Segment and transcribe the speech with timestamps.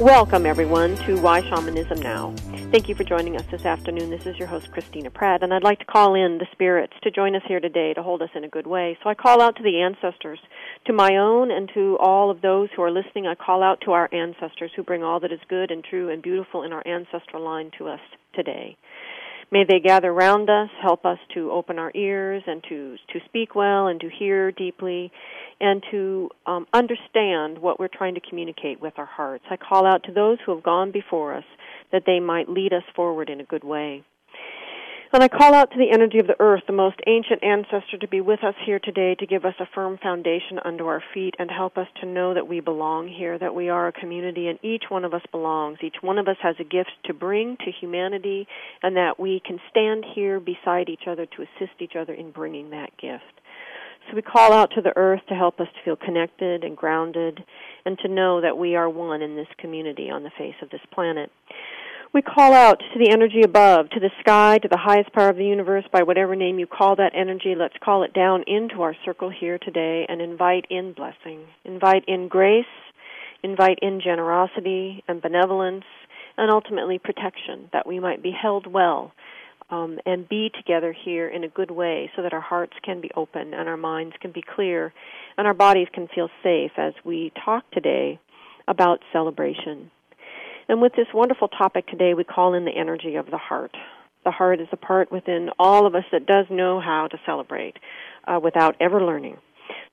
[0.00, 2.32] Welcome, everyone, to Why Shamanism Now.
[2.70, 4.10] Thank you for joining us this afternoon.
[4.10, 7.10] This is your host, Christina Pratt, and I'd like to call in the spirits to
[7.10, 8.96] join us here today to hold us in a good way.
[9.02, 10.38] So I call out to the ancestors,
[10.86, 13.26] to my own and to all of those who are listening.
[13.26, 16.22] I call out to our ancestors who bring all that is good and true and
[16.22, 18.00] beautiful in our ancestral line to us
[18.36, 18.76] today.
[19.50, 23.54] May they gather round us, help us to open our ears and to to speak
[23.54, 25.10] well and to hear deeply,
[25.60, 29.44] and to um, understand what we're trying to communicate with our hearts.
[29.50, 31.44] I call out to those who have gone before us
[31.92, 34.04] that they might lead us forward in a good way.
[35.10, 38.08] And I call out to the energy of the earth, the most ancient ancestor, to
[38.08, 41.50] be with us here today, to give us a firm foundation under our feet and
[41.50, 44.84] help us to know that we belong here, that we are a community, and each
[44.90, 45.78] one of us belongs.
[45.82, 48.46] Each one of us has a gift to bring to humanity,
[48.82, 52.68] and that we can stand here beside each other to assist each other in bringing
[52.70, 53.24] that gift.
[54.08, 57.44] So we call out to the earth to help us to feel connected and grounded
[57.84, 60.80] and to know that we are one in this community on the face of this
[60.92, 61.30] planet.
[62.14, 65.36] We call out to the energy above, to the sky, to the highest power of
[65.36, 67.54] the universe, by whatever name you call that energy.
[67.54, 71.44] Let's call it down into our circle here today and invite in blessing.
[71.66, 72.64] Invite in grace,
[73.42, 75.84] invite in generosity and benevolence,
[76.38, 79.12] and ultimately protection, that we might be held well
[79.70, 83.10] um, and be together here in a good way so that our hearts can be
[83.14, 84.92] open and our minds can be clear
[85.36, 88.18] and our bodies can feel safe as we talk today
[88.66, 89.90] about celebration.
[90.68, 93.74] And with this wonderful topic today, we call in the energy of the heart.
[94.24, 97.76] The heart is a part within all of us that does know how to celebrate
[98.26, 99.38] uh, without ever learning.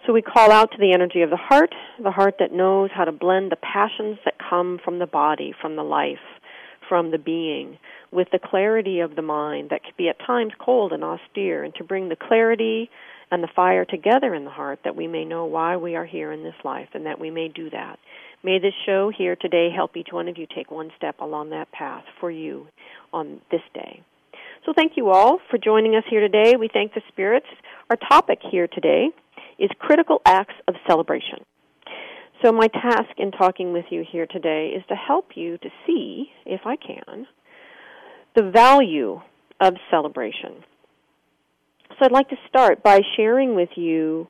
[0.05, 3.05] So we call out to the energy of the heart, the heart that knows how
[3.05, 6.19] to blend the passions that come from the body, from the life,
[6.87, 7.77] from the being,
[8.11, 11.73] with the clarity of the mind that can be at times cold and austere, and
[11.75, 12.89] to bring the clarity
[13.31, 16.31] and the fire together in the heart that we may know why we are here
[16.31, 17.97] in this life and that we may do that.
[18.43, 21.71] May this show here today help each one of you take one step along that
[21.71, 22.67] path for you
[23.11, 24.03] on this day.
[24.65, 26.55] So thank you all for joining us here today.
[26.55, 27.47] We thank the spirits.
[27.89, 29.09] Our topic here today
[29.57, 31.39] is critical acts of celebration.
[32.45, 36.27] So my task in talking with you here today is to help you to see,
[36.45, 37.25] if I can,
[38.35, 39.19] the value
[39.59, 40.63] of celebration.
[41.89, 44.27] So I'd like to start by sharing with you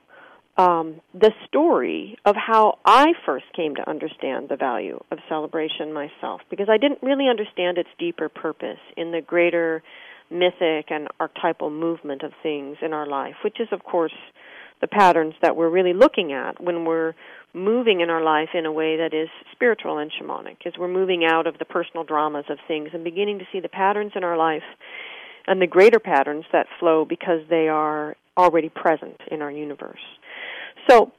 [0.56, 6.40] um, the story of how I first came to understand the value of celebration myself,
[6.48, 9.82] because I didn't really understand its deeper purpose in the greater
[10.30, 14.14] mythic and archetypal movement of things in our life, which is, of course,
[14.80, 17.14] the patterns that we're really looking at when we're
[17.56, 21.24] moving in our life in a way that is spiritual and shamanic, as we're moving
[21.24, 24.36] out of the personal dramas of things and beginning to see the patterns in our
[24.36, 24.62] life
[25.46, 30.00] and the greater patterns that flow because they are already present in our universe.
[30.88, 31.12] So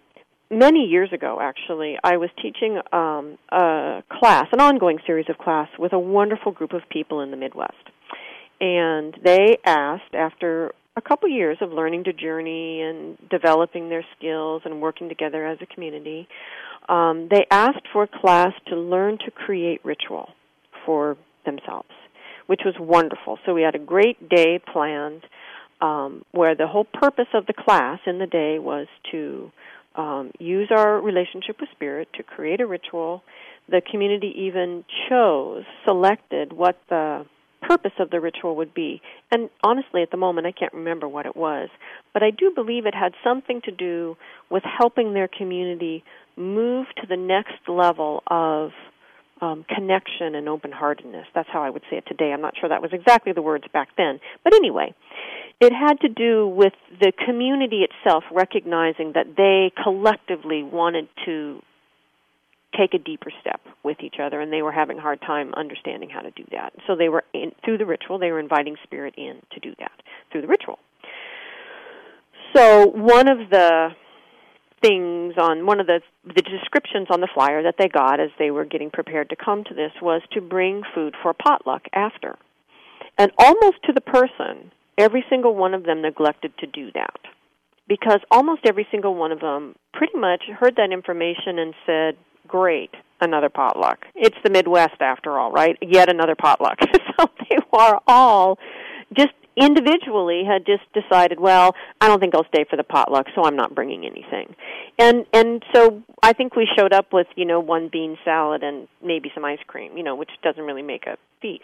[0.51, 5.69] many years ago, actually, I was teaching um, a class, an ongoing series of class,
[5.79, 7.73] with a wonderful group of people in the Midwest.
[8.61, 14.63] And they asked, after a couple years of learning to journey and developing their skills
[14.65, 16.27] and working together as a community,
[16.89, 20.29] um, they asked for a class to learn to create ritual
[20.85, 21.15] for
[21.45, 21.89] themselves,
[22.47, 23.37] which was wonderful.
[23.45, 25.21] So we had a great day planned
[25.81, 29.51] um, where the whole purpose of the class in the day was to
[29.95, 33.21] um, use our relationship with spirit to create a ritual.
[33.69, 37.25] The community even chose, selected what the
[37.61, 39.01] purpose of the ritual would be.
[39.31, 41.69] And honestly, at the moment, I can't remember what it was.
[42.13, 44.17] But I do believe it had something to do
[44.49, 46.03] with helping their community
[46.35, 48.71] move to the next level of
[49.41, 51.27] um, connection and open heartedness.
[51.35, 52.31] That's how I would say it today.
[52.33, 54.19] I'm not sure that was exactly the words back then.
[54.43, 54.95] But anyway,
[55.59, 61.61] it had to do with the community itself recognizing that they collectively wanted to
[62.75, 66.09] take a deeper step with each other and they were having a hard time understanding
[66.09, 66.73] how to do that.
[66.85, 69.91] So they were in, through the ritual they were inviting spirit in to do that
[70.31, 70.79] through the ritual.
[72.55, 73.89] So one of the
[74.81, 78.51] things on one of the the descriptions on the flyer that they got as they
[78.51, 82.37] were getting prepared to come to this was to bring food for potluck after.
[83.17, 87.17] And almost to the person, every single one of them neglected to do that.
[87.87, 92.17] Because almost every single one of them pretty much heard that information and said,
[92.47, 92.91] Great,
[93.21, 94.05] another potluck.
[94.15, 95.77] It's the Midwest after all, right?
[95.81, 96.79] Yet another potluck.
[97.19, 98.57] so they were all
[99.15, 103.43] just individually had just decided, well, I don't think I'll stay for the potluck, so
[103.43, 104.55] I'm not bringing anything.
[104.99, 108.87] And and so I think we showed up with, you know, one bean salad and
[109.03, 111.63] maybe some ice cream, you know, which doesn't really make a feast.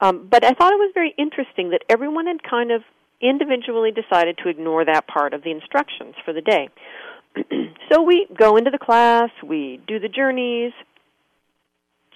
[0.00, 2.82] Um, but I thought it was very interesting that everyone had kind of
[3.20, 6.68] individually decided to ignore that part of the instructions for the day.
[7.90, 10.72] so we go into the class, we do the journeys,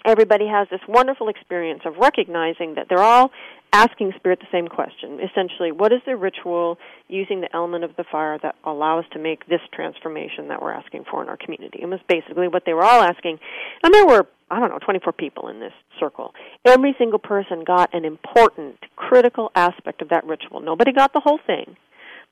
[0.04, 3.30] everybody has this wonderful experience of recognizing that they're all
[3.72, 5.18] asking spirit the same question.
[5.20, 6.78] Essentially what is the ritual
[7.08, 10.72] using the element of the fire that allow us to make this transformation that we're
[10.72, 11.80] asking for in our community?
[11.82, 13.38] And was basically what they were all asking.
[13.82, 16.34] And there were i don't know 24 people in this circle.
[16.64, 20.60] Every single person got an important critical aspect of that ritual.
[20.60, 21.76] Nobody got the whole thing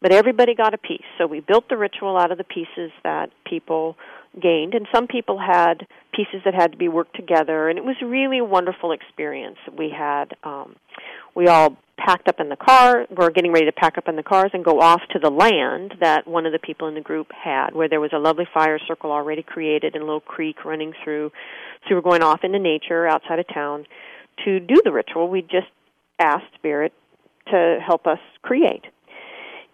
[0.03, 1.05] but everybody got a piece.
[1.17, 3.97] So we built the ritual out of the pieces that people
[4.41, 4.75] gained.
[4.75, 7.69] And some people had pieces that had to be worked together.
[7.69, 9.59] And it was really a wonderful experience.
[9.77, 10.77] We had um
[11.35, 14.25] we all packed up in the car we're getting ready to pack up in the
[14.25, 17.29] cars and go off to the land that one of the people in the group
[17.31, 20.93] had where there was a lovely fire circle already created and a little creek running
[21.05, 21.31] through
[21.85, 23.85] so we were going off into nature outside of town
[24.45, 25.29] to do the ritual.
[25.29, 25.69] We just
[26.19, 26.93] asked spirit
[27.51, 28.85] to help us create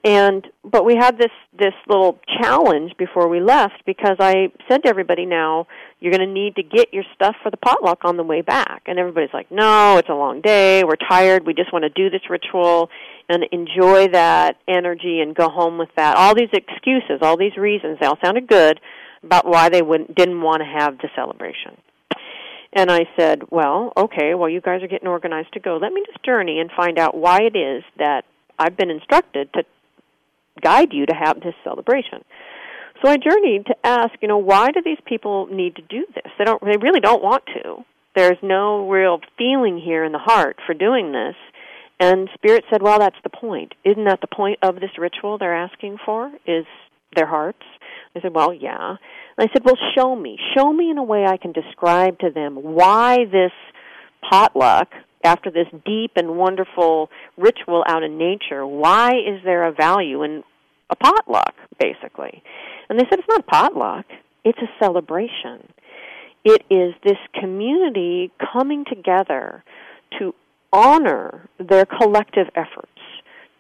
[0.05, 4.89] and but we had this this little challenge before we left because I said to
[4.89, 5.67] everybody now
[5.99, 8.83] you're going to need to get your stuff for the potluck on the way back.
[8.87, 10.85] And everybody's like no it's a long day.
[10.85, 11.45] We're tired.
[11.47, 12.91] We just want to do this ritual
[13.29, 16.17] and enjoy that energy and go home with that.
[16.17, 18.81] All these excuses all these reasons they all sounded good
[19.25, 21.77] about why they wouldn't didn't want to have the celebration.
[22.71, 25.79] And I said, well, okay, well, you guys are getting organized to go.
[25.81, 28.25] Let me just journey and find out why it is that
[28.59, 29.65] I've been instructed to
[30.61, 32.25] guide you to have this celebration.
[33.03, 36.33] So I journeyed to ask, you know, why do these people need to do this?
[36.39, 37.85] They don't they really don't want to.
[38.17, 41.37] There's no real feeling here in the heart for doing this.
[42.01, 43.75] And spirit said, "Well, that's the point.
[43.85, 46.31] Isn't that the point of this ritual they're asking for?
[46.47, 46.67] Is
[47.15, 47.63] their hearts?"
[48.17, 48.97] I said, "Well, yeah."
[49.37, 50.39] And I said, "Well, show me.
[50.57, 53.53] Show me in a way I can describe to them why this
[54.29, 54.89] potluck
[55.25, 60.45] after this deep and wonderful ritual out in nature, why is there a value in
[60.91, 62.43] a potluck, basically?
[62.89, 64.07] And they said, it's not a potluck,
[64.45, 65.69] it's a celebration.
[66.45, 69.65] It is this community coming together
[70.19, 70.35] to
[70.73, 72.89] honor their collective efforts,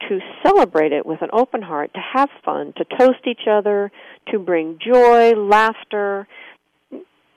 [0.08, 3.90] to celebrate it with an open heart, to have fun, to toast each other,
[4.30, 6.26] to bring joy, laughter,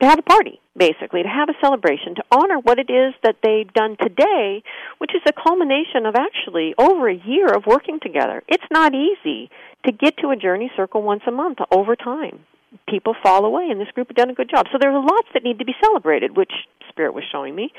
[0.01, 3.35] to have a party, basically, to have a celebration, to honor what it is that
[3.43, 4.63] they've done today,
[4.97, 8.41] which is a culmination of actually over a year of working together.
[8.47, 9.49] It's not easy
[9.85, 12.39] to get to a journey circle once a month over time.
[12.89, 14.65] People fall away, and this group have done a good job.
[14.71, 16.51] So there are lots that need to be celebrated, which
[16.89, 17.71] Spirit was showing me.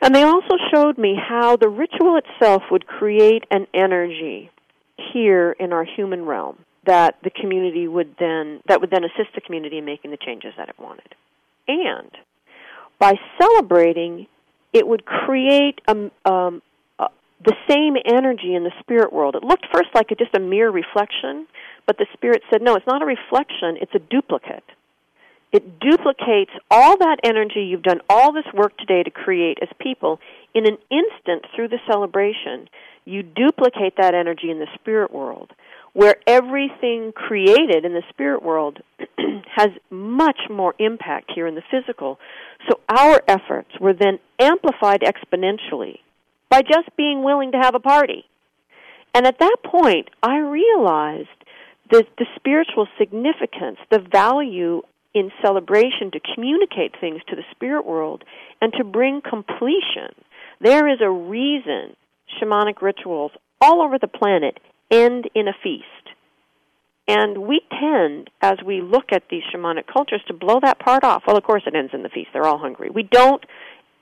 [0.00, 4.50] And they also showed me how the ritual itself would create an energy
[5.12, 9.42] here in our human realm that the community would then that would then assist the
[9.42, 11.14] community in making the changes that it wanted.
[11.68, 12.10] And
[12.98, 14.26] by celebrating,
[14.72, 16.62] it would create a, um,
[16.98, 17.08] uh,
[17.44, 19.36] the same energy in the spirit world.
[19.36, 21.46] It looked first like a, just a mere reflection,
[21.86, 24.64] but the spirit said, no, it's not a reflection; it's a duplicate.
[25.52, 30.20] It duplicates all that energy you've done all this work today to create as people
[30.54, 32.68] in an instant through the celebration.
[33.04, 35.52] You duplicate that energy in the spirit world
[35.92, 38.78] where everything created in the spirit world
[39.56, 42.18] has much more impact here in the physical.
[42.68, 45.98] So our efforts were then amplified exponentially
[46.48, 48.24] by just being willing to have a party.
[49.14, 51.28] And at that point, I realized
[51.90, 54.82] the, the spiritual significance, the value
[55.14, 58.24] in celebration to communicate things to the spirit world
[58.60, 60.14] and to bring completion.
[60.60, 61.96] There is a reason
[62.40, 64.58] shamanic rituals all over the planet
[64.90, 65.84] end in a feast.
[67.06, 71.22] And we tend, as we look at these shamanic cultures, to blow that part off.
[71.26, 72.28] Well, of course it ends in the feast.
[72.32, 72.90] They're all hungry.
[72.90, 73.42] We don't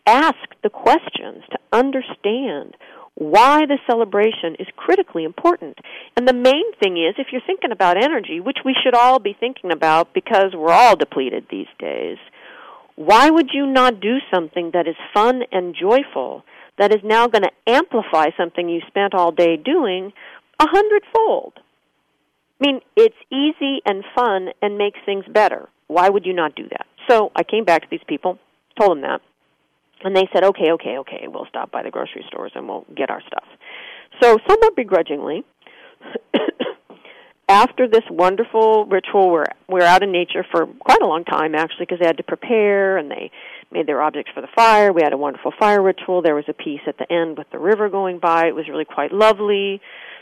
[0.06, 2.76] ask the questions to understand
[3.14, 5.78] why the celebration is critically important.
[6.16, 9.36] And the main thing is, if you're thinking about energy, which we should all be
[9.38, 12.18] thinking about because we're all depleted these days,
[12.96, 16.42] why would you not do something that is fun and joyful,
[16.78, 20.12] that is now going to amplify something you spent all day doing
[20.58, 21.54] a hundredfold.
[22.60, 25.68] I mean, it's easy and fun and makes things better.
[25.88, 26.86] Why would you not do that?
[27.08, 28.38] So I came back to these people,
[28.78, 29.20] told them that,
[30.02, 33.10] and they said, okay, okay, okay, we'll stop by the grocery stores and we'll get
[33.10, 33.44] our stuff.
[34.20, 35.44] So somewhat begrudgingly,
[37.48, 41.86] after this wonderful ritual, we're we're out in nature for quite a long time actually,
[41.86, 43.30] because they had to prepare and they
[43.70, 44.92] made their objects for the fire.
[44.92, 46.22] We had a wonderful fire ritual.
[46.22, 48.46] There was a piece at the end with the river going by.
[48.46, 49.80] It was really quite lovely.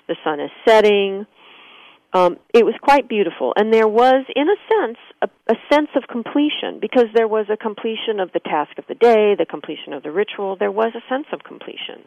[0.08, 1.26] The sun is setting.
[2.12, 6.04] Um, it was quite beautiful, and there was, in a sense, a, a sense of
[6.08, 10.04] completion because there was a completion of the task of the day, the completion of
[10.04, 10.54] the ritual.
[10.56, 12.06] There was a sense of completion,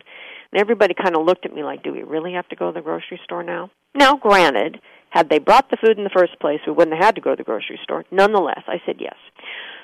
[0.52, 2.74] and everybody kind of looked at me like, "Do we really have to go to
[2.74, 6.60] the grocery store now?" Now, granted, had they brought the food in the first place,
[6.66, 8.06] we wouldn't have had to go to the grocery store.
[8.10, 9.16] Nonetheless, I said yes.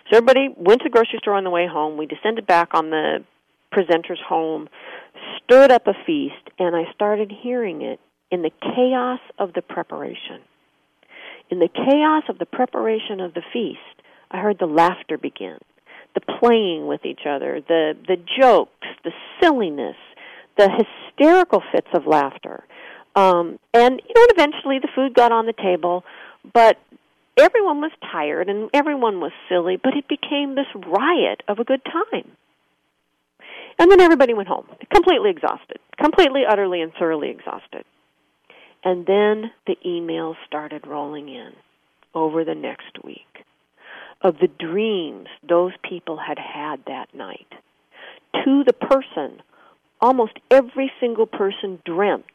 [0.10, 1.98] So everybody went to the grocery store on the way home.
[1.98, 3.26] We descended back on the
[3.74, 4.70] presenter's home,
[5.44, 8.00] stirred up a feast, and I started hearing it
[8.32, 10.42] in the chaos of the preparation.
[11.50, 13.80] In the chaos of the preparation of the feast,
[14.32, 15.58] I heard the laughter begin,
[16.16, 19.12] the playing with each other, the, the jokes, the
[19.42, 19.98] silliness,
[20.58, 22.64] the hysterical fits of laughter.
[23.16, 26.04] Um, and you know, eventually the food got on the table,
[26.54, 26.80] but
[27.38, 31.82] everyone was tired and everyone was silly, but it became this riot of a good
[31.86, 32.32] time.
[33.80, 37.86] And then everybody went home, completely exhausted, completely, utterly, and thoroughly exhausted.
[38.84, 41.52] And then the emails started rolling in
[42.14, 43.46] over the next week
[44.22, 47.48] of the dreams those people had had that night.
[48.46, 49.42] To the person,
[50.00, 52.26] almost every single person dreamt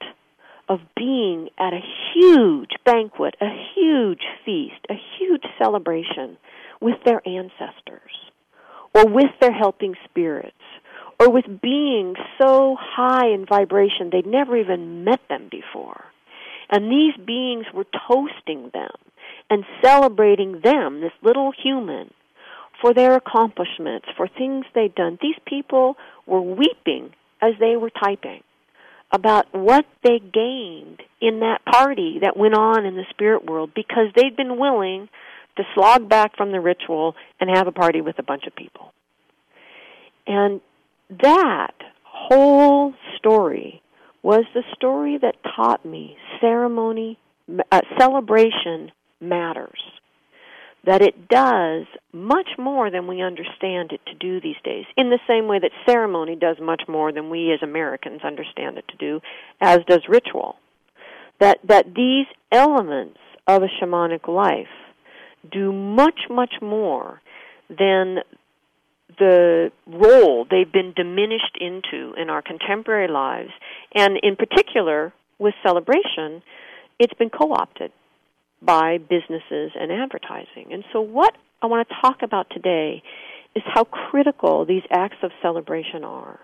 [0.68, 1.80] of being at a
[2.14, 6.37] huge banquet, a huge feast, a huge celebration
[6.80, 8.12] with their ancestors,
[8.95, 10.52] or with their helping spirits,
[11.18, 16.04] or with beings so high in vibration they'd never even met them before.
[16.70, 18.90] And these beings were toasting them
[19.50, 22.12] and celebrating them, this little human,
[22.80, 25.18] for their accomplishments, for things they'd done.
[25.20, 25.96] These people
[26.26, 27.10] were weeping
[27.40, 28.42] as they were typing
[29.10, 34.08] about what they gained in that party that went on in the spirit world because
[34.14, 35.08] they'd been willing
[35.56, 38.92] to slog back from the ritual and have a party with a bunch of people.
[40.26, 40.60] And
[41.10, 41.74] that
[42.04, 43.82] whole story
[44.22, 47.18] was the story that taught me ceremony,
[47.72, 49.80] uh, celebration matters
[50.84, 55.18] that it does much more than we understand it to do these days, in the
[55.26, 59.20] same way that ceremony does much more than we as Americans understand it to do,
[59.60, 60.56] as does ritual.
[61.40, 64.66] That, that these elements of a shamanic life
[65.50, 67.20] do much, much more
[67.68, 68.18] than
[69.18, 73.50] the role they've been diminished into in our contemporary lives,
[73.94, 76.42] and in particular with celebration,
[76.98, 77.92] it's been co opted
[78.60, 80.72] by businesses and advertising.
[80.72, 83.02] And so, what I want to talk about today
[83.54, 86.38] is how critical these acts of celebration are.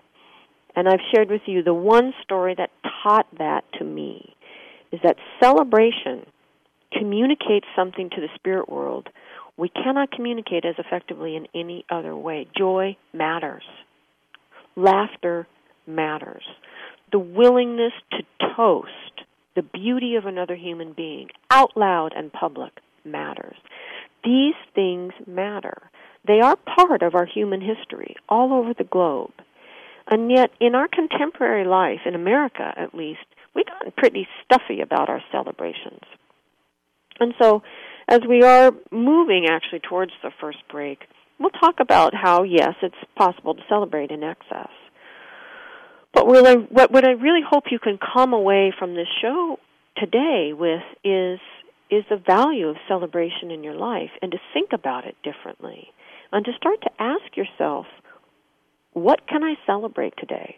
[0.75, 2.69] And I've shared with you the one story that
[3.03, 4.35] taught that to me
[4.91, 6.25] is that celebration
[6.97, 9.09] communicates something to the spirit world
[9.57, 12.47] we cannot communicate as effectively in any other way.
[12.57, 13.63] Joy matters.
[14.75, 15.47] Laughter
[15.87, 16.43] matters.
[17.11, 18.23] The willingness to
[18.55, 18.91] toast
[19.55, 22.73] the beauty of another human being out loud and public
[23.05, 23.55] matters.
[24.23, 25.89] These things matter.
[26.27, 29.31] They are part of our human history all over the globe.
[30.07, 35.09] And yet, in our contemporary life, in America at least, we've gotten pretty stuffy about
[35.09, 36.01] our celebrations.
[37.19, 37.63] And so,
[38.07, 41.05] as we are moving actually towards the first break,
[41.39, 44.69] we'll talk about how, yes, it's possible to celebrate in excess.
[46.13, 49.59] But what I, really hope you can come away from this show
[49.97, 51.39] today with is
[51.91, 55.87] is the value of celebration in your life and to think about it differently
[56.31, 57.85] and to start to ask yourself
[58.93, 60.57] what can I celebrate today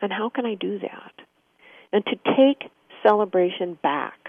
[0.00, 1.12] and how can I do that
[1.92, 2.70] and to take
[3.02, 4.28] celebration back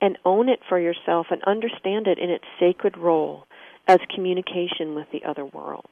[0.00, 3.46] and own it for yourself and understand it in its sacred role
[3.86, 5.88] as communication with the other world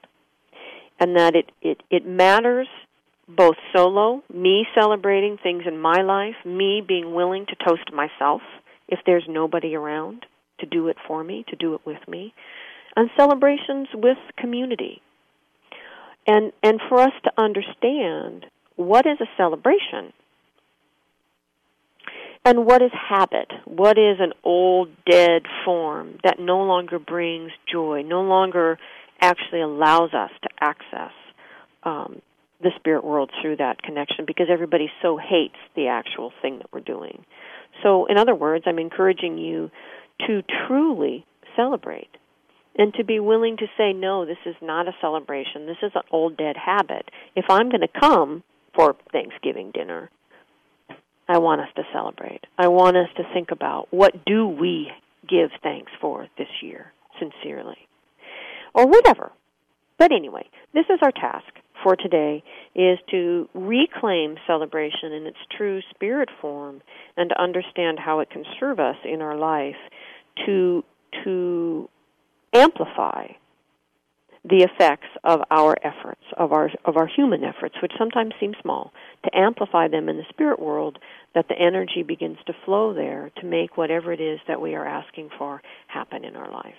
[1.00, 2.68] and that it, it, it matters
[3.28, 8.40] both solo, me celebrating things in my life, me being willing to toast myself
[8.88, 10.24] if there's nobody around
[10.60, 12.32] to do it for me, to do it with me,
[12.96, 15.02] and celebrations with community.
[16.26, 18.46] And and for us to understand
[18.76, 20.12] what is a celebration
[22.48, 23.52] and what is habit?
[23.66, 28.78] What is an old dead form that no longer brings joy, no longer
[29.20, 31.12] actually allows us to access
[31.82, 32.22] um,
[32.62, 36.80] the spirit world through that connection because everybody so hates the actual thing that we're
[36.80, 37.22] doing.
[37.82, 39.70] So, in other words, I'm encouraging you
[40.26, 42.08] to truly celebrate
[42.76, 45.66] and to be willing to say, no, this is not a celebration.
[45.66, 47.10] This is an old dead habit.
[47.36, 48.42] If I'm going to come
[48.74, 50.10] for Thanksgiving dinner,
[51.28, 52.40] I want us to celebrate.
[52.56, 54.90] I want us to think about what do we
[55.28, 57.76] give thanks for this year, sincerely,
[58.74, 59.32] or whatever.
[59.98, 62.42] But anyway, this is our task for today
[62.74, 66.80] is to reclaim celebration in its true spirit form
[67.16, 69.76] and to understand how it can serve us in our life
[70.46, 70.84] to
[71.24, 71.88] to
[72.54, 73.26] amplify
[74.48, 78.92] the effects of our efforts, of our of our human efforts, which sometimes seem small,
[79.24, 80.98] to amplify them in the spirit world,
[81.34, 84.86] that the energy begins to flow there to make whatever it is that we are
[84.86, 86.74] asking for happen in our life.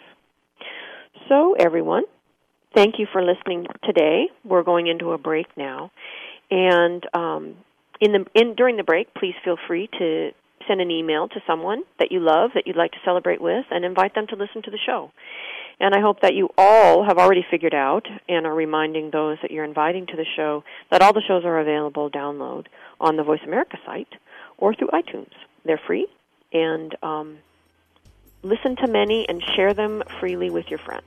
[1.27, 2.03] So, everyone,
[2.73, 4.25] thank you for listening today.
[4.43, 5.91] We're going into a break now,
[6.49, 7.55] and um,
[8.01, 10.31] in the in during the break, please feel free to
[10.67, 13.85] send an email to someone that you love that you'd like to celebrate with, and
[13.85, 15.11] invite them to listen to the show.
[15.79, 19.51] And I hope that you all have already figured out and are reminding those that
[19.51, 22.65] you're inviting to the show that all the shows are available download
[22.99, 24.13] on the Voice America site
[24.57, 25.31] or through iTunes.
[25.63, 26.07] They're free,
[26.51, 27.37] and um,
[28.43, 31.05] listen to many and share them freely with your friends.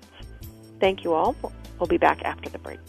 [0.81, 1.37] Thank you all.
[1.79, 2.81] We'll be back after the break.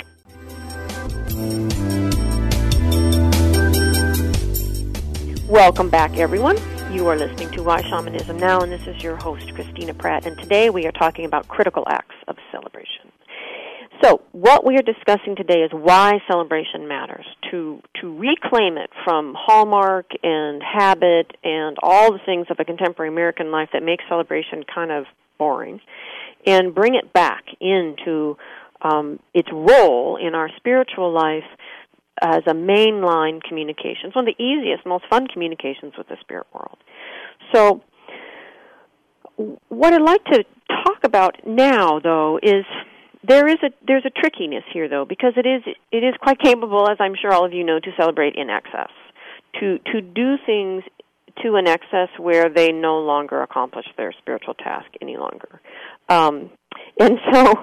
[5.50, 6.58] Welcome back, everyone.
[6.94, 10.28] You are listening to Why Shamanism Now, and this is your host, Christina Pratt.
[10.28, 13.12] And today we are talking about critical acts of celebration.
[14.04, 17.26] So, what we are discussing today is why celebration matters.
[17.50, 23.10] To to reclaim it from hallmark and habit and all the things of a contemporary
[23.10, 25.06] American life that make celebration kind of
[25.40, 25.82] boring,
[26.46, 28.38] and bring it back into
[28.84, 31.50] um, its role in our spiritual life
[32.22, 34.06] as a mainline communication.
[34.06, 36.78] It's one of the easiest, most fun communications with the spirit world.
[37.54, 37.82] So,
[39.70, 40.44] what I'd like to
[40.86, 42.66] talk about now, though, is
[43.24, 46.90] there is a there's a trickiness here, though, because it is it is quite capable,
[46.90, 48.92] as I'm sure all of you know, to celebrate in excess,
[49.60, 50.84] to to do things
[51.42, 55.62] to an excess where they no longer accomplish their spiritual task any longer.
[56.10, 56.52] Um,
[57.00, 57.56] and so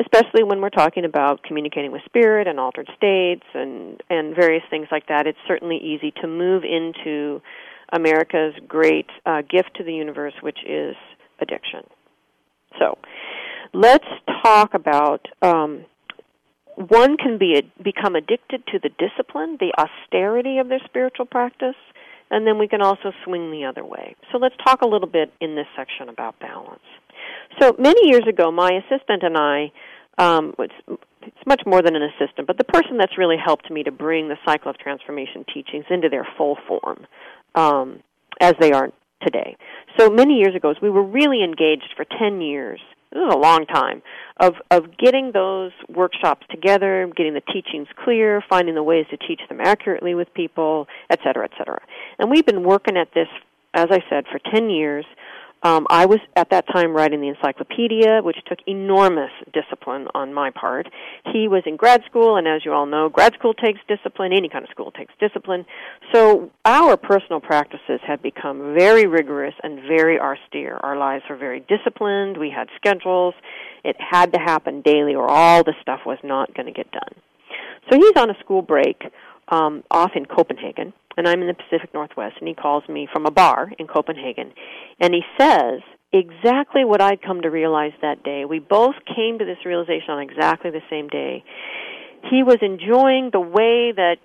[0.00, 4.86] especially when we're talking about communicating with spirit and altered states and and various things
[4.90, 7.40] like that it's certainly easy to move into
[7.92, 10.94] america's great uh, gift to the universe which is
[11.40, 11.84] addiction.
[12.78, 12.98] So
[13.72, 14.06] let's
[14.42, 15.84] talk about um,
[16.74, 21.76] one can be become addicted to the discipline the austerity of their spiritual practice
[22.30, 25.32] and then we can also swing the other way so let's talk a little bit
[25.40, 26.80] in this section about balance
[27.60, 29.72] so many years ago, my assistant and I,
[30.18, 33.82] um, it's, it's much more than an assistant, but the person that's really helped me
[33.84, 37.06] to bring the cycle of transformation teachings into their full form,
[37.54, 38.00] um,
[38.40, 38.90] as they are
[39.22, 39.56] today.
[39.98, 42.80] So many years ago, we were really engaged for 10 years.
[43.12, 44.02] This is a long time
[44.38, 49.40] of of getting those workshops together, getting the teachings clear, finding the ways to teach
[49.48, 51.80] them accurately with people, et cetera, et cetera.
[52.18, 53.28] And we've been working at this,
[53.74, 55.06] as I said, for 10 years.
[55.62, 60.50] Um, I was at that time writing the encyclopedia, which took enormous discipline on my
[60.50, 60.86] part.
[61.32, 64.32] He was in grad school, and as you all know, grad school takes discipline.
[64.32, 65.66] Any kind of school takes discipline.
[66.14, 70.78] So our personal practices had become very rigorous and very austere.
[70.82, 72.36] Our lives were very disciplined.
[72.36, 73.34] We had schedules.
[73.84, 77.14] It had to happen daily, or all the stuff was not going to get done.
[77.90, 79.02] So he's on a school break
[79.48, 83.26] um, off in Copenhagen and I'm in the Pacific Northwest, and he calls me from
[83.26, 84.52] a bar in Copenhagen,
[85.00, 85.80] and he says
[86.12, 88.44] exactly what I'd come to realize that day.
[88.44, 91.44] We both came to this realization on exactly the same day.
[92.30, 94.16] He was enjoying the way that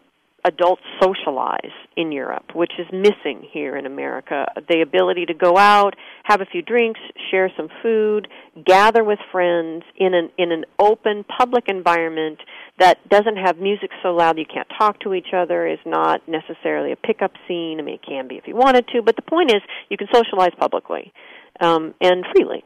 [0.45, 4.45] adults socialize in Europe, which is missing here in America.
[4.67, 6.99] The ability to go out, have a few drinks,
[7.31, 8.27] share some food,
[8.65, 12.39] gather with friends in an in an open public environment
[12.79, 16.91] that doesn't have music so loud you can't talk to each other, is not necessarily
[16.91, 17.79] a pickup scene.
[17.79, 20.07] I mean, it can be if you wanted to, but the point is you can
[20.13, 21.13] socialize publicly
[21.59, 22.63] um, and freely.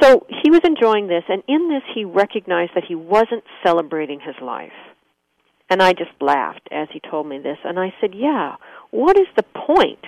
[0.00, 4.36] So he was enjoying this, and in this he recognized that he wasn't celebrating his
[4.40, 4.72] life
[5.70, 7.58] and I just laughed as he told me this.
[7.64, 8.56] And I said, Yeah,
[8.90, 10.04] what is the point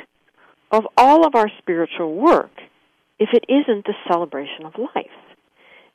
[0.73, 2.51] of all of our spiritual work
[3.21, 5.07] if it isn't the celebration of life?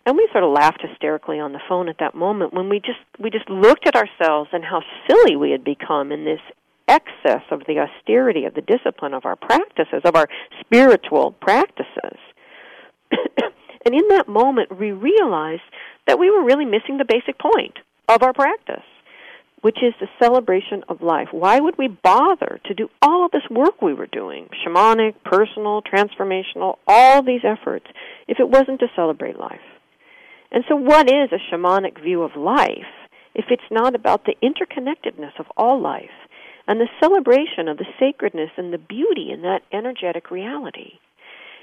[0.05, 3.03] And we sort of laughed hysterically on the phone at that moment when we just
[3.19, 6.39] we just looked at ourselves and how silly we had become in this
[6.87, 10.29] excess of the austerity of the discipline of our practices, of our
[10.61, 12.17] spiritual practices.
[13.11, 15.61] and in that moment we realized
[16.07, 17.77] that we were really missing the basic point
[18.07, 18.85] of our practice
[19.67, 21.27] which is the celebration of life.
[21.31, 25.81] Why would we bother to do all of this work we were doing, shamanic, personal,
[25.81, 27.85] transformational, all these efforts,
[28.29, 29.59] if it wasn't to celebrate life?
[30.53, 32.87] And so, what is a shamanic view of life
[33.35, 36.15] if it's not about the interconnectedness of all life
[36.65, 40.93] and the celebration of the sacredness and the beauty in that energetic reality.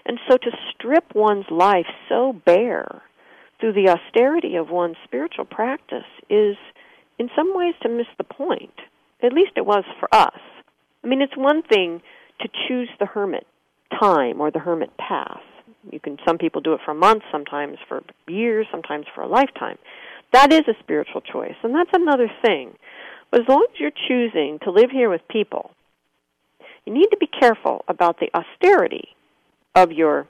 [0.05, 3.01] And so to strip one's life so bare
[3.61, 6.57] through the austerity of one's spiritual practice is,
[7.19, 8.75] in some ways, to miss the point.
[9.23, 10.39] At least it was for us.
[11.03, 12.03] I mean, it's one thing
[12.41, 13.47] to choose the hermit
[14.01, 15.41] time or the hermit path.
[15.91, 19.79] You can some people do it for months, sometimes for years, sometimes for a lifetime.
[20.33, 22.75] That is a spiritual choice, and that's another thing.
[23.31, 25.71] But as long as you're choosing to live here with people,
[26.85, 29.09] you need to be careful about the austerity
[29.75, 30.27] of your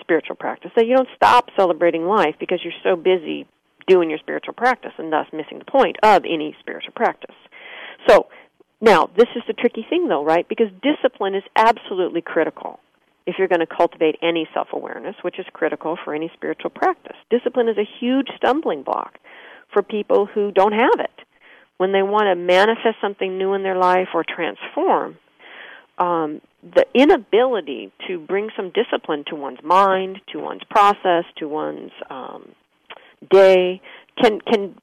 [0.00, 0.70] spiritual practice.
[0.76, 3.46] That you don't stop celebrating life because you're so busy
[3.86, 7.34] doing your spiritual practice and thus missing the point of any spiritual practice.
[8.08, 8.28] So,
[8.80, 10.46] now, this is the tricky thing though, right?
[10.48, 12.78] Because discipline is absolutely critical
[13.26, 17.16] if you're going to cultivate any self awareness, which is critical for any spiritual practice.
[17.30, 19.18] Discipline is a huge stumbling block
[19.72, 21.10] for people who don't have it.
[21.78, 25.18] When they want to manifest something new in their life or transform,
[25.98, 31.92] um, the inability to bring some discipline to one's mind, to one's process, to one's
[32.08, 32.54] um,
[33.30, 33.80] day,
[34.20, 34.76] can can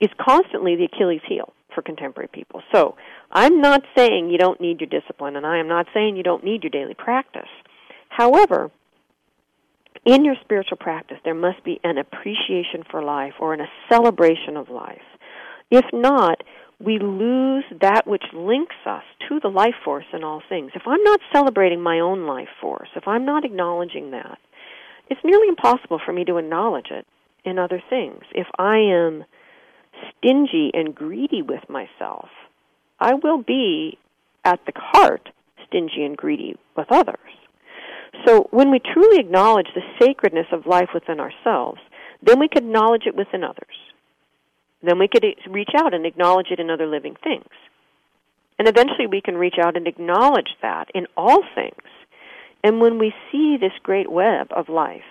[0.00, 2.62] is constantly the Achilles heel for contemporary people.
[2.72, 2.96] So
[3.30, 6.44] I'm not saying you don't need your discipline, and I am not saying you don't
[6.44, 7.48] need your daily practice.
[8.08, 8.70] However,
[10.04, 14.68] in your spiritual practice, there must be an appreciation for life or a celebration of
[14.68, 15.00] life.
[15.70, 16.42] If not,
[16.80, 20.72] we lose that which links us to the life force in all things.
[20.74, 24.38] If I'm not celebrating my own life force, if I'm not acknowledging that,
[25.08, 27.06] it's nearly impossible for me to acknowledge it
[27.44, 28.22] in other things.
[28.34, 29.24] If I am
[30.18, 32.28] stingy and greedy with myself,
[32.98, 33.98] I will be
[34.44, 35.28] at the heart
[35.66, 37.18] stingy and greedy with others.
[38.26, 41.80] So when we truly acknowledge the sacredness of life within ourselves,
[42.22, 43.76] then we can acknowledge it within others.
[44.82, 47.48] Then we could reach out and acknowledge it in other living things.
[48.58, 51.88] And eventually we can reach out and acknowledge that in all things.
[52.62, 55.02] And when we see this great web of life,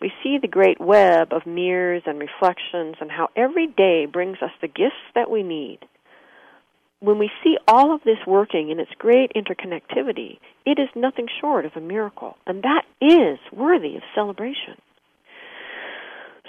[0.00, 4.50] we see the great web of mirrors and reflections and how every day brings us
[4.60, 5.78] the gifts that we need.
[7.00, 11.64] When we see all of this working in its great interconnectivity, it is nothing short
[11.64, 12.36] of a miracle.
[12.46, 14.76] And that is worthy of celebration.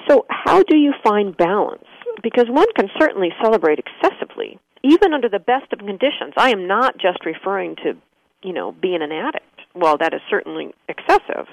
[0.09, 1.85] So, how do you find balance?
[2.23, 6.33] Because one can certainly celebrate excessively, even under the best of conditions.
[6.37, 7.93] I am not just referring to,
[8.43, 9.45] you know, being an addict.
[9.73, 11.47] Well, that is certainly excessive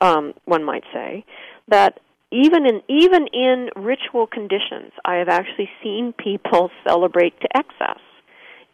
[0.00, 1.24] um, one might say,
[1.68, 8.00] that even in even in ritual conditions, I have actually seen people celebrate to excess,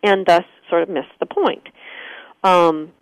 [0.03, 1.69] and thus sort of miss the point.
[2.43, 2.93] Um,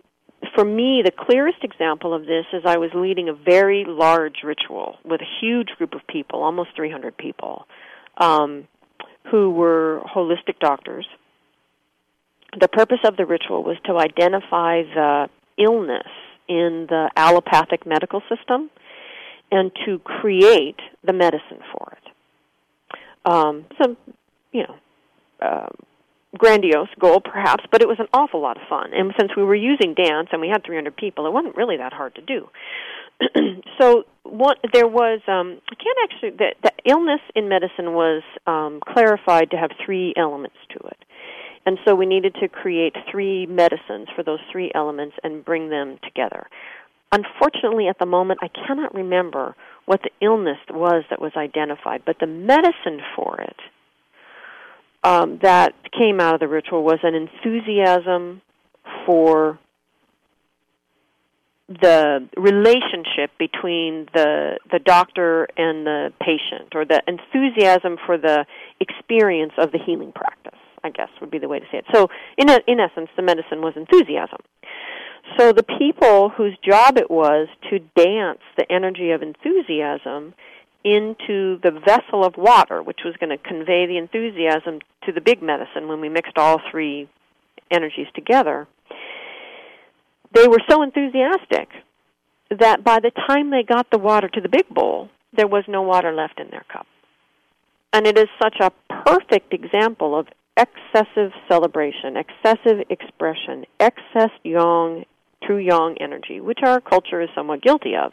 [0.55, 4.97] for me, the clearest example of this is I was leading a very large ritual
[5.05, 7.67] with a huge group of people, almost 300 people,
[8.19, 8.67] um,
[9.31, 11.07] who were holistic doctors.
[12.59, 16.09] The purpose of the ritual was to identify the illness
[16.53, 18.71] in the allopathic medical system
[19.51, 22.99] and to create the medicine for it.
[23.25, 23.97] Um, some,
[24.53, 24.77] you know,
[25.41, 25.69] uh,
[26.37, 28.91] grandiose goal perhaps, but it was an awful lot of fun.
[28.95, 31.93] And since we were using dance and we had 300 people, it wasn't really that
[31.93, 32.49] hard to do.
[33.81, 38.81] so what there was um I can't actually the, the illness in medicine was um
[38.87, 41.05] clarified to have three elements to it.
[41.65, 45.99] And so we needed to create three medicines for those three elements and bring them
[46.03, 46.49] together.
[47.13, 52.17] Unfortunately, at the moment, I cannot remember what the illness was that was identified, but
[52.19, 53.57] the medicine for it
[55.05, 58.41] um, that came out of the ritual was an enthusiasm
[59.05, 59.59] for
[61.69, 68.45] the relationship between the the doctor and the patient or the enthusiasm for the
[68.79, 71.85] experience of the healing practice I guess would be the way to say it.
[71.93, 74.41] So, in a, in essence, the medicine was enthusiasm.
[75.39, 80.35] So the people whose job it was to dance the energy of enthusiasm
[80.85, 85.43] into the vessel of water, which was going to convey the enthusiasm to the big
[85.43, 87.09] medicine when we mixed all three
[87.71, 88.67] energies together,
[90.35, 91.69] they were so enthusiastic
[92.51, 95.83] that by the time they got the water to the big bowl, there was no
[95.83, 96.87] water left in their cup.
[97.93, 98.73] And it is such a
[99.05, 105.05] perfect example of excessive celebration, excessive expression, excess yang,
[105.45, 108.13] true yang energy, which our culture is somewhat guilty of,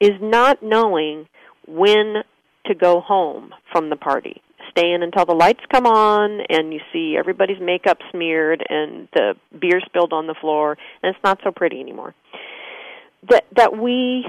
[0.00, 1.26] is not knowing
[1.66, 2.22] when
[2.66, 4.42] to go home from the party.
[4.70, 9.80] Staying until the lights come on and you see everybody's makeup smeared and the beer
[9.84, 12.14] spilled on the floor and it's not so pretty anymore.
[13.28, 14.24] That that we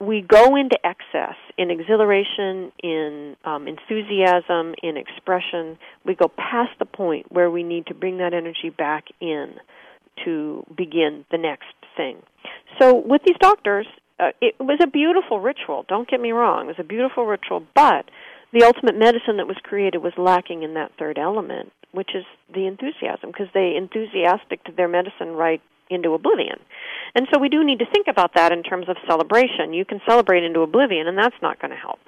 [0.00, 5.78] we go into excess in exhilaration, in um, enthusiasm, in expression.
[6.04, 9.54] We go past the point where we need to bring that energy back in
[10.24, 12.18] to begin the next thing.
[12.80, 13.86] So with these doctors,
[14.18, 15.84] uh, it was a beautiful ritual.
[15.88, 18.06] Don't get me wrong; it was a beautiful ritual, but
[18.52, 22.24] the ultimate medicine that was created was lacking in that third element, which is
[22.54, 26.58] the enthusiasm, because they enthusiastic to their medicine right into oblivion.
[27.14, 29.72] And so we do need to think about that in terms of celebration.
[29.72, 31.98] You can celebrate into oblivion, and that's not going to help.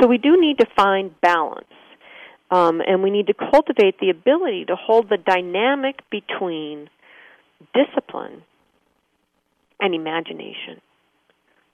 [0.00, 1.66] So we do need to find balance.
[2.50, 6.88] Um, and we need to cultivate the ability to hold the dynamic between
[7.74, 8.42] discipline
[9.80, 10.80] and imagination.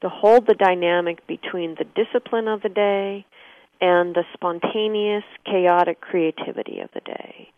[0.00, 3.24] To hold the dynamic between the discipline of the day
[3.80, 7.50] and the spontaneous, chaotic creativity of the day.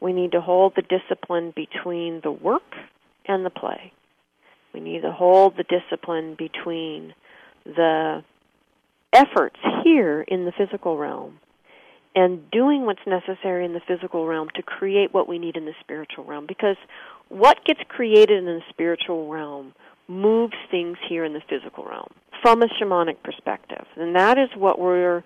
[0.00, 2.74] We need to hold the discipline between the work
[3.28, 3.92] and the play.
[4.72, 7.14] We need to hold the discipline between
[7.64, 8.22] the
[9.12, 11.38] efforts here in the physical realm
[12.14, 15.74] and doing what's necessary in the physical realm to create what we need in the
[15.80, 16.46] spiritual realm.
[16.46, 16.76] Because
[17.28, 19.74] what gets created in the spiritual realm
[20.08, 22.12] moves things here in the physical realm
[22.42, 23.86] from a shamanic perspective.
[23.96, 25.24] And that is what we're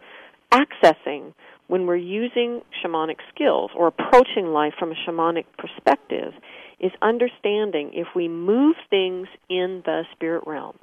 [0.52, 1.34] accessing
[1.70, 6.32] when we're using shamanic skills or approaching life from a shamanic perspective
[6.80, 10.76] is understanding if we move things in the spirit realm,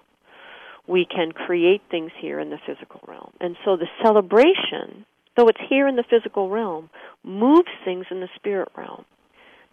[0.87, 3.33] we can create things here in the physical realm.
[3.41, 6.89] And so the celebration, though it's here in the physical realm,
[7.21, 9.03] moves things in the spirit realm.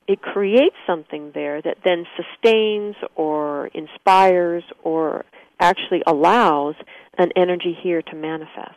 [0.08, 5.24] It creates something there that then sustains or inspires or
[5.60, 6.74] actually allows
[7.16, 8.74] an energy here to manifest.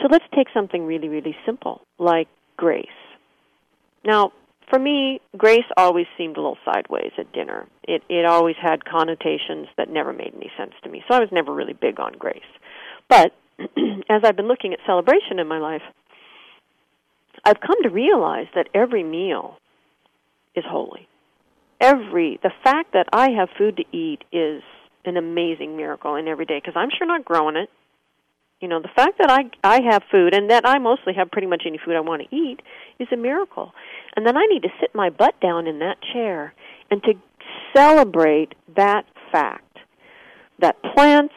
[0.00, 2.86] So let's take something really, really simple, like grace.
[4.04, 4.32] Now,
[4.68, 7.66] for me, grace always seemed a little sideways at dinner.
[7.84, 11.04] It it always had connotations that never made any sense to me.
[11.08, 12.40] So I was never really big on grace.
[13.08, 13.32] But
[14.10, 15.82] as I've been looking at celebration in my life,
[17.44, 19.58] I've come to realize that every meal
[20.54, 21.08] is holy.
[21.80, 24.62] Every the fact that I have food to eat is
[25.04, 27.70] an amazing miracle in every day because I'm sure not growing it.
[28.60, 31.46] You know, the fact that I I have food and that I mostly have pretty
[31.46, 32.60] much any food I want to eat
[32.98, 33.72] is a miracle.
[34.16, 36.54] And then I need to sit my butt down in that chair
[36.90, 37.14] and to
[37.74, 39.78] celebrate that fact
[40.58, 41.34] that plants,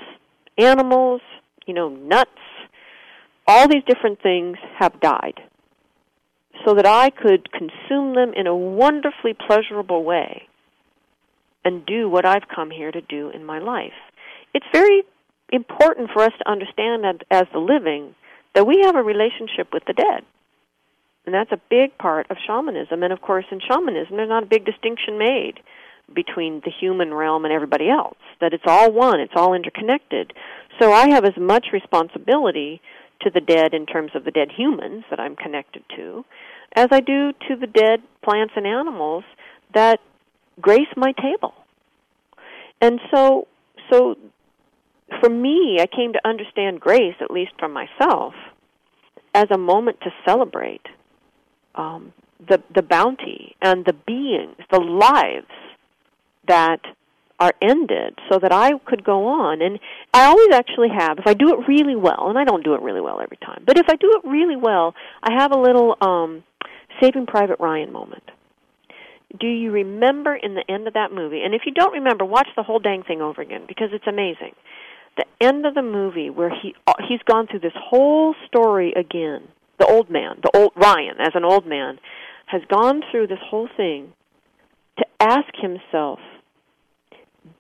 [0.58, 1.22] animals,
[1.66, 2.30] you know, nuts,
[3.48, 5.42] all these different things have died
[6.66, 10.48] so that I could consume them in a wonderfully pleasurable way
[11.66, 13.94] and do what I've come here to do in my life.
[14.54, 15.04] It's very
[15.52, 18.16] important for us to understand that as the living
[18.56, 20.24] that we have a relationship with the dead.
[21.26, 23.04] And that's a big part of shamanism.
[23.04, 25.60] And of course, in shamanism, there's not a big distinction made
[26.14, 30.34] between the human realm and everybody else, that it's all one, it's all interconnected.
[30.80, 32.82] So I have as much responsibility
[33.22, 36.26] to the dead in terms of the dead humans that I'm connected to
[36.76, 39.24] as I do to the dead plants and animals
[39.74, 40.00] that
[40.62, 41.54] grace my table.
[42.82, 43.48] And so
[43.92, 44.16] so
[45.22, 48.34] for me, I came to understand grace, at least for myself,
[49.34, 50.86] as a moment to celebrate
[51.76, 52.14] um,
[52.48, 55.48] the the bounty and the beings, the lives
[56.48, 56.82] that
[57.40, 59.62] are ended, so that I could go on.
[59.62, 59.80] And
[60.14, 62.82] I always actually have, if I do it really well, and I don't do it
[62.82, 64.94] really well every time, but if I do it really well,
[65.24, 66.44] I have a little um,
[67.02, 68.24] Saving Private Ryan moment.
[69.40, 71.42] Do you remember in the end of that movie?
[71.44, 74.54] And if you don't remember, watch the whole dang thing over again because it's amazing
[75.20, 79.48] the end of the movie where he uh, he's gone through this whole story again.
[79.78, 82.00] The old man, the old Ryan as an old man
[82.48, 84.14] has gone through this whole thing
[84.98, 86.20] to ask himself,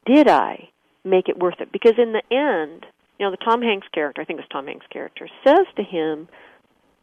[0.05, 0.69] did I
[1.03, 1.71] make it worth it?
[1.71, 2.85] Because in the end,
[3.17, 6.27] you know, the Tom Hanks character, I think it's Tom Hanks character, says to him,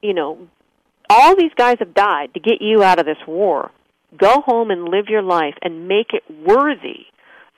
[0.03, 0.49] you know,
[1.09, 3.71] all these guys have died to get you out of this war.
[4.17, 7.07] Go home and live your life and make it worthy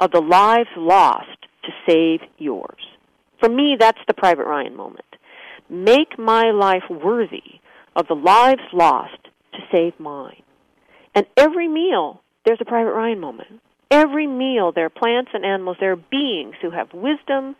[0.01, 2.81] of the lives lost to save yours.
[3.41, 5.05] For me, that's the Private Ryan moment.
[5.69, 7.61] Make my life worthy
[7.95, 10.43] of the lives lost to save mine.
[11.15, 13.61] And every meal, there's a Private Ryan moment.
[13.91, 17.57] Every meal, there are plants and animals, there are beings who have wisdom,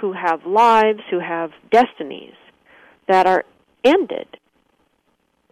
[0.00, 2.34] who have lives, who have destinies
[3.06, 3.44] that are
[3.84, 4.26] ended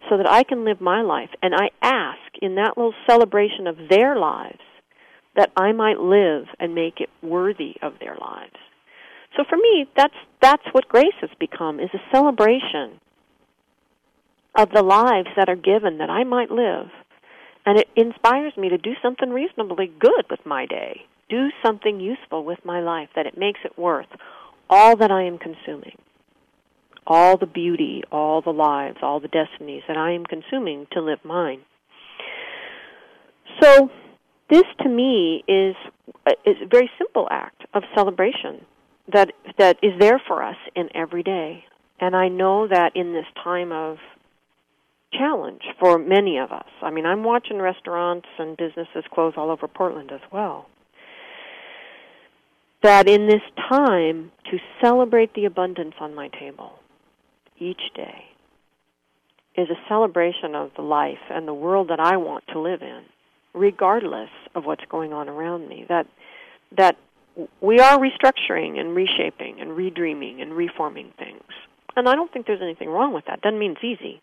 [0.09, 1.29] so that I can live my life.
[1.41, 4.59] And I ask in that little celebration of their lives
[5.37, 8.57] that I might live and make it worthy of their lives.
[9.37, 12.99] So for me, that's that's what grace has become is a celebration
[14.55, 16.87] of the lives that are given that I might live.
[17.65, 21.05] And it inspires me to do something reasonably good with my day.
[21.29, 24.07] do something useful with my life, that it makes it worth
[24.69, 25.97] all that I am consuming,
[27.05, 31.19] all the beauty, all the lives, all the destinies that I am consuming to live
[31.23, 31.61] mine.
[33.61, 33.89] So,
[34.49, 35.75] this to me is,
[36.25, 38.65] uh, is a very simple act of celebration
[39.11, 41.63] that that is there for us in every day.
[41.99, 43.97] And I know that in this time of
[45.13, 46.67] challenge for many of us.
[46.81, 50.67] I mean, I'm watching restaurants and businesses close all over Portland as well.
[52.83, 56.73] That in this time to celebrate the abundance on my table
[57.57, 58.25] each day
[59.55, 63.01] is a celebration of the life and the world that I want to live in,
[63.53, 65.85] regardless of what's going on around me.
[65.89, 66.07] That
[66.77, 66.97] that
[67.61, 71.43] we are restructuring and reshaping and redreaming and reforming things.
[71.95, 73.41] And I don't think there's anything wrong with that.
[73.41, 74.21] Doesn't mean it's easy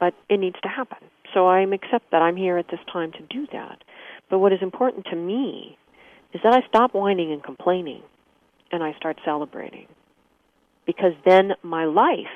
[0.00, 0.98] but it needs to happen.
[1.32, 3.84] So I accept that I'm here at this time to do that.
[4.28, 5.78] But what is important to me
[6.32, 8.02] is that I stop whining and complaining
[8.72, 9.86] and I start celebrating.
[10.86, 12.26] Because then my life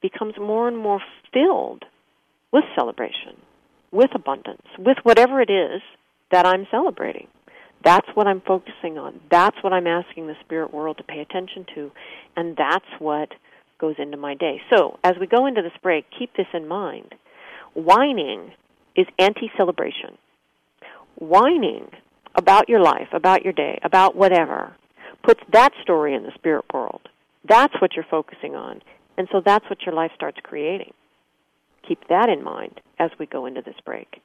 [0.00, 1.00] becomes more and more
[1.34, 1.84] filled
[2.52, 3.36] with celebration,
[3.90, 5.80] with abundance, with whatever it is
[6.30, 7.28] that I'm celebrating.
[7.84, 9.20] That's what I'm focusing on.
[9.30, 11.90] That's what I'm asking the spirit world to pay attention to.
[12.36, 13.30] And that's what
[13.80, 14.60] goes into my day.
[14.74, 17.14] So, as we go into this break, keep this in mind.
[17.74, 18.52] Whining
[18.96, 20.18] is anti celebration.
[21.16, 21.88] Whining
[22.34, 24.74] about your life, about your day, about whatever,
[25.24, 27.02] puts that story in the spirit world.
[27.48, 28.80] That's what you're focusing on.
[29.16, 30.92] And so that's what your life starts creating.
[31.88, 34.20] Keep that in mind as we go into this break.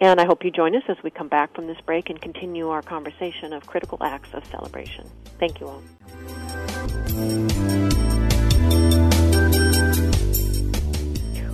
[0.00, 2.70] And I hope you join us as we come back from this break and continue
[2.70, 5.06] our conversation of critical acts of celebration.
[5.38, 5.82] Thank you all.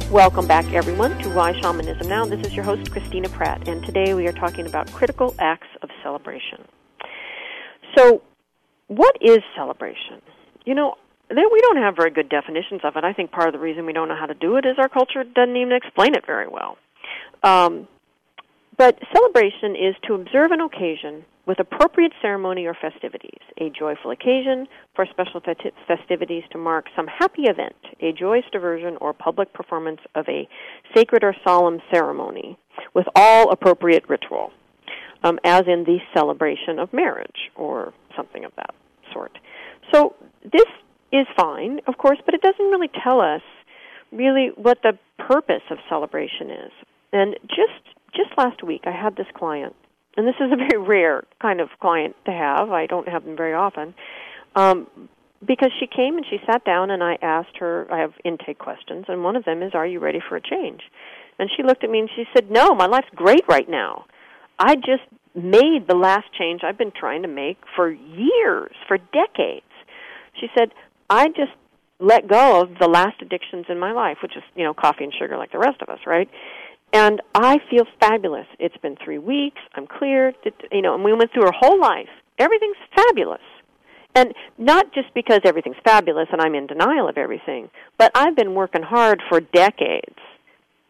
[0.08, 2.24] Welcome back, everyone, to Why Shamanism Now.
[2.26, 5.90] This is your host, Christina Pratt, and today we are talking about critical acts of
[6.04, 6.64] celebration.
[7.96, 8.22] So,
[8.86, 10.22] what is celebration?
[10.64, 10.94] You know,
[11.30, 13.04] we don't have very good definitions of it.
[13.04, 14.88] I think part of the reason we don't know how to do it is our
[14.88, 16.76] culture doesn't even explain it very well.
[17.42, 17.88] Um,
[18.76, 24.66] but celebration is to observe an occasion with appropriate ceremony or festivities, a joyful occasion
[24.96, 25.40] for special
[25.86, 30.48] festivities to mark some happy event, a joyous diversion or public performance of a
[30.94, 32.58] sacred or solemn ceremony
[32.94, 34.50] with all appropriate ritual,
[35.22, 38.74] um, as in the celebration of marriage or something of that
[39.12, 39.38] sort.
[39.92, 40.64] So this
[41.16, 43.42] is fine, of course, but it doesn't really tell us
[44.12, 46.72] really what the purpose of celebration is.
[47.12, 49.74] And just just last week I had this client
[50.16, 52.70] and this is a very rare kind of client to have.
[52.70, 53.94] I don't have them very often.
[54.56, 54.86] Um,
[55.44, 59.04] because she came and she sat down and I asked her, I have intake questions,
[59.08, 60.80] and one of them is, Are you ready for a change?
[61.38, 64.06] And she looked at me and she said, No, my life's great right now.
[64.58, 65.02] I just
[65.34, 69.66] made the last change I've been trying to make for years, for decades.
[70.40, 70.70] She said,
[71.10, 71.52] I just
[72.00, 75.12] let go of the last addictions in my life, which is, you know, coffee and
[75.18, 76.28] sugar like the rest of us, right?
[76.92, 78.46] And I feel fabulous.
[78.58, 79.60] It's been three weeks.
[79.74, 80.32] I'm clear.
[80.70, 82.08] You know, and we went through her whole life.
[82.38, 83.42] Everything's fabulous.
[84.14, 88.54] And not just because everything's fabulous and I'm in denial of everything, but I've been
[88.54, 90.14] working hard for decades.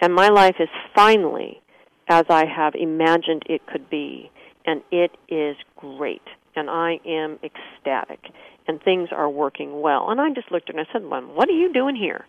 [0.00, 1.62] And my life is finally
[2.08, 4.30] as I have imagined it could be.
[4.66, 6.22] And it is great.
[6.56, 8.20] And I am ecstatic.
[8.66, 10.10] And things are working well.
[10.10, 12.24] And I just looked at her and I said, well, what are you doing here?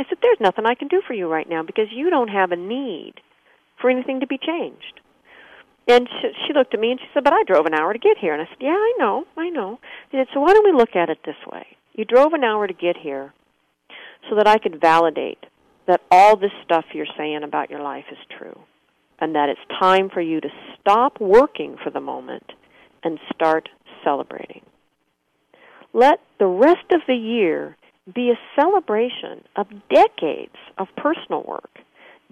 [0.00, 2.52] I said, There's nothing I can do for you right now because you don't have
[2.52, 3.14] a need
[3.80, 5.00] for anything to be changed.
[5.86, 7.98] And she, she looked at me and she said, But I drove an hour to
[7.98, 8.32] get here.
[8.32, 9.78] And I said, Yeah, I know, I know.
[10.10, 11.66] She said, So why don't we look at it this way?
[11.92, 13.34] You drove an hour to get here
[14.28, 15.44] so that I could validate
[15.86, 18.58] that all this stuff you're saying about your life is true
[19.18, 20.48] and that it's time for you to
[20.80, 22.52] stop working for the moment
[23.02, 23.68] and start
[24.04, 24.62] celebrating.
[25.92, 27.76] Let the rest of the year
[28.14, 31.70] be a celebration of decades of personal work,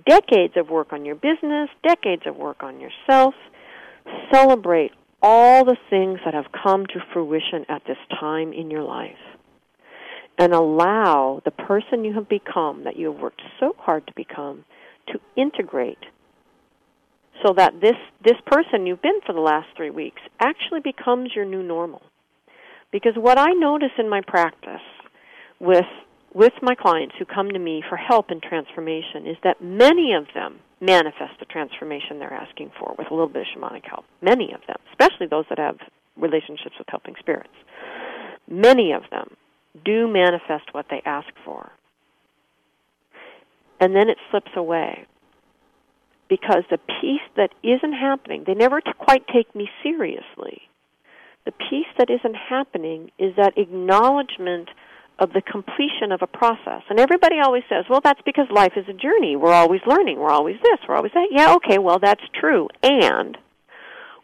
[0.07, 3.35] decades of work on your business, decades of work on yourself.
[4.33, 9.19] Celebrate all the things that have come to fruition at this time in your life.
[10.39, 14.65] And allow the person you have become, that you have worked so hard to become,
[15.09, 15.99] to integrate
[17.45, 21.45] so that this, this person you've been for the last three weeks actually becomes your
[21.45, 22.03] new normal.
[22.91, 24.81] Because what I notice in my practice
[25.61, 25.85] with
[26.35, 30.27] with my clients who come to me for help in transformation is that many of
[30.35, 34.05] them manifest the transformation they're asking for with a little bit of shamanic help.
[34.21, 35.79] Many of them, especially those that have
[36.17, 37.49] relationships with helping spirits.
[38.47, 39.37] Many of them
[39.85, 41.71] do manifest what they ask for.
[43.81, 45.07] And then it slips away.
[46.29, 50.63] Because the piece that isn't happening, they never t- quite take me seriously.
[51.45, 54.69] The piece that isn't happening is that acknowledgement
[55.19, 56.83] of the completion of a process.
[56.89, 59.35] And everybody always says, well, that's because life is a journey.
[59.35, 60.19] We're always learning.
[60.19, 60.79] We're always this.
[60.87, 61.29] We're always that.
[61.31, 62.69] Yeah, okay, well, that's true.
[62.83, 63.37] And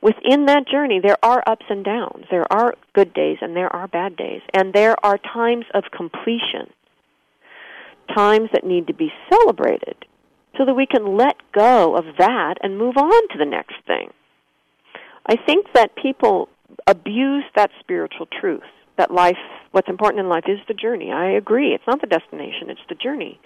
[0.00, 2.26] within that journey, there are ups and downs.
[2.30, 4.42] There are good days and there are bad days.
[4.52, 6.70] And there are times of completion,
[8.14, 9.96] times that need to be celebrated
[10.56, 14.10] so that we can let go of that and move on to the next thing.
[15.26, 16.48] I think that people
[16.86, 18.62] abuse that spiritual truth
[18.96, 19.38] that life,
[19.72, 21.10] what's important in life is the journey.
[21.10, 21.74] I agree.
[21.74, 23.40] It's not the destination, it's the journey.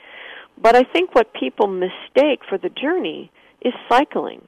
[0.60, 3.30] But I think what people mistake for the journey
[3.62, 4.46] is cycling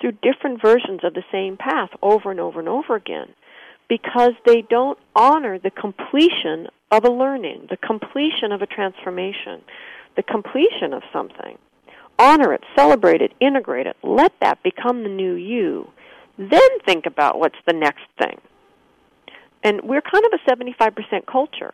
[0.00, 3.28] through different versions of the same path over and over and over again
[3.88, 9.62] because they don't honor the completion of a learning, the completion of a transformation,
[10.16, 11.58] the completion of something.
[12.18, 15.90] Honor it, celebrate it, integrate it, let that become the new you.
[16.38, 18.40] Then think about what's the next thing.
[19.62, 21.72] And we're kind of a 75% culture.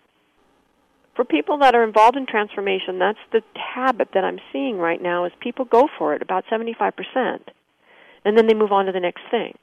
[1.16, 5.24] For people that are involved in transformation, that's the habit that I'm seeing right now
[5.24, 7.40] is people go for it about 75%
[8.24, 9.56] and then they move on to the next thing.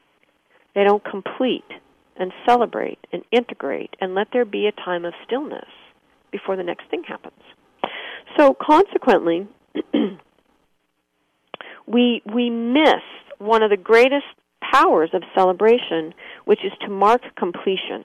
[0.76, 1.66] They don't complete
[2.18, 5.70] and celebrate and integrate and let there be a time of stillness
[6.32, 7.42] before the next thing happens.
[8.38, 9.48] So consequently,
[11.88, 13.02] we we miss
[13.40, 14.26] one of the greatest
[14.62, 16.14] powers of celebration,
[16.46, 18.04] which is to mark completion.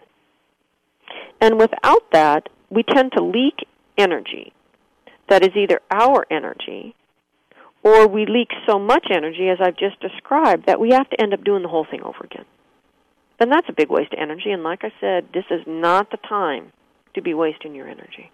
[1.40, 3.66] And without that, we tend to leak
[3.98, 4.52] energy
[5.28, 6.94] that is either our energy
[7.82, 11.34] or we leak so much energy, as I've just described, that we have to end
[11.34, 12.44] up doing the whole thing over again.
[13.40, 14.52] And that's a big waste of energy.
[14.52, 16.72] And like I said, this is not the time
[17.14, 18.30] to be wasting your energy.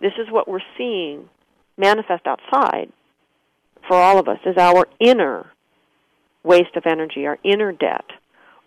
[0.00, 1.30] This is what we're seeing
[1.78, 2.92] manifest outside
[3.86, 5.46] for all of us is our inner
[6.42, 8.04] waste of energy, our inner debt,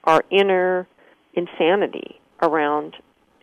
[0.04, 0.88] our inner
[1.34, 2.96] insanity around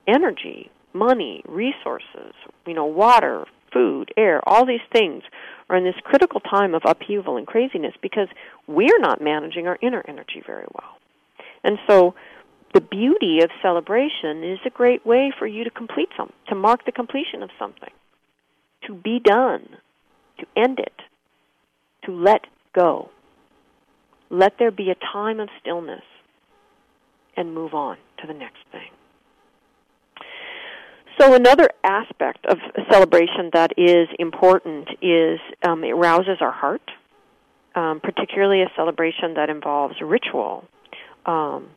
[0.07, 2.35] energy, money, resources,
[2.67, 5.23] you know, water, food, air, all these things
[5.69, 8.29] are in this critical time of upheaval and craziness because
[8.67, 10.99] we're not managing our inner energy very well.
[11.65, 12.15] And so
[12.75, 16.85] the beauty of celebration is a great way for you to complete something, to mark
[16.85, 17.91] the completion of something,
[18.87, 19.69] to be done,
[20.39, 20.93] to end it,
[22.07, 23.11] to let go.
[24.31, 26.03] Let there be a time of stillness
[27.37, 28.91] and move on to the next thing.
[31.19, 32.59] So another aspect of
[32.91, 36.83] celebration that is important is um, it rouses our heart,
[37.75, 40.65] um, particularly a celebration that involves ritual.
[41.25, 41.69] Um,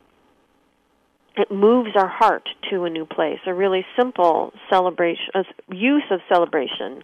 [1.36, 3.38] it moves our heart to a new place.
[3.46, 7.02] A really simple celebration, uh, use of celebration,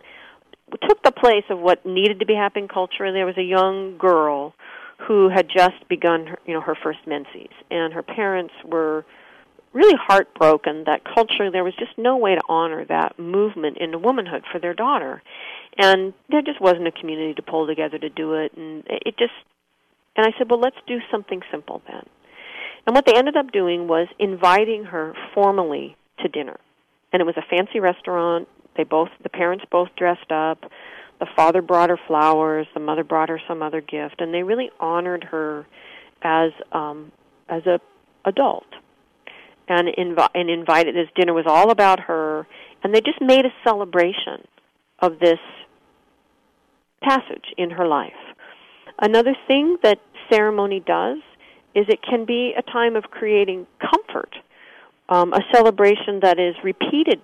[0.89, 3.13] took the place of what needed to be happening culturally.
[3.13, 4.55] There was a young girl
[5.07, 9.05] who had just begun, her, you know, her first menses, and her parents were
[9.73, 14.43] really heartbroken that culturally there was just no way to honor that movement into womanhood
[14.51, 15.23] for their daughter.
[15.77, 19.35] And there just wasn't a community to pull together to do it and it just
[20.17, 22.07] and I said, "Well, let's do something simple then."
[22.87, 26.59] And what they ended up doing was inviting her formally to dinner.
[27.13, 28.49] And it was a fancy restaurant.
[28.77, 30.59] They both the parents both dressed up.
[31.19, 34.71] The father brought her flowers, the mother brought her some other gift, and they really
[34.79, 35.67] honored her
[36.23, 37.13] as um
[37.49, 37.81] as a
[38.25, 38.67] adult
[39.69, 40.95] and invi- and invited.
[40.95, 42.47] This dinner was all about her,
[42.83, 44.47] and they just made a celebration
[45.01, 45.39] of this
[47.03, 48.13] passage in her life.
[49.01, 49.99] Another thing that
[50.31, 51.19] ceremony does
[51.75, 54.35] is it can be a time of creating comfort,
[55.09, 57.21] um, a celebration that is repeated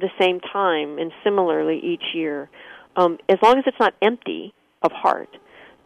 [0.00, 2.48] the same time and similarly each year.
[2.96, 5.28] Um, as long as it's not empty of heart,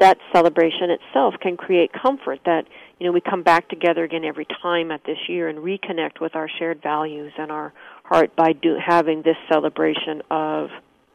[0.02, 2.64] that celebration itself can create comfort that
[2.98, 6.34] you know we come back together again every time at this year and reconnect with
[6.34, 10.70] our shared values and our heart by do, having this celebration of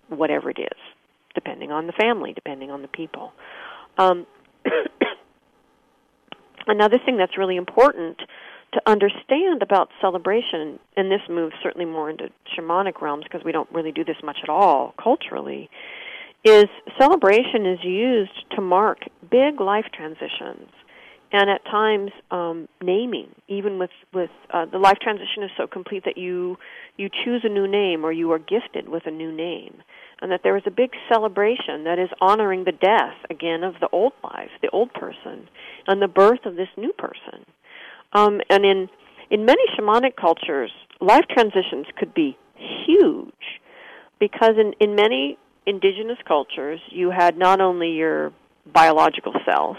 [0.08, 0.80] whatever it is
[1.36, 3.34] depending on the family depending on the people
[3.98, 4.26] um,
[6.68, 8.22] another thing that's really important
[8.74, 13.72] to understand about celebration and this moves certainly more into shamanic realms because we don't
[13.72, 15.70] really do this much at all culturally
[16.44, 16.66] is
[17.00, 19.00] celebration is used to mark
[19.30, 20.70] big life transitions
[21.32, 26.04] and at times um, naming even with with uh, the life transition is so complete
[26.06, 26.58] that you
[26.98, 29.82] you choose a new name or you are gifted with a new name
[30.22, 33.90] and that there is a big celebration that is honoring the death again of the
[33.92, 35.48] old life the old person
[35.88, 37.46] and the birth of this new person
[38.14, 38.90] um, and in
[39.30, 43.34] in many shamanic cultures life transitions could be huge
[44.20, 45.38] because in in many
[45.68, 48.32] indigenous cultures, you had not only your
[48.74, 49.78] biological cells,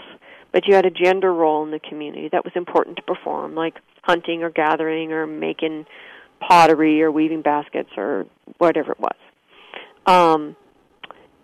[0.53, 3.75] but you had a gender role in the community that was important to perform, like
[4.03, 5.85] hunting or gathering or making
[6.39, 8.25] pottery or weaving baskets or
[8.59, 9.15] whatever it was.
[10.05, 10.55] Um,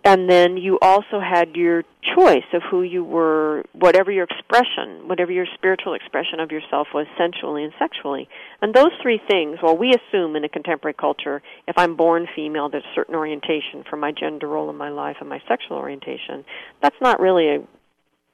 [0.06, 1.82] and then you also had your
[2.14, 7.08] choice of who you were, whatever your expression, whatever your spiritual expression of yourself was
[7.18, 8.28] sensually and sexually.
[8.62, 12.68] And those three things, well, we assume in a contemporary culture, if I'm born female,
[12.68, 16.44] there's a certain orientation for my gender role in my life and my sexual orientation.
[16.80, 17.64] That's not really a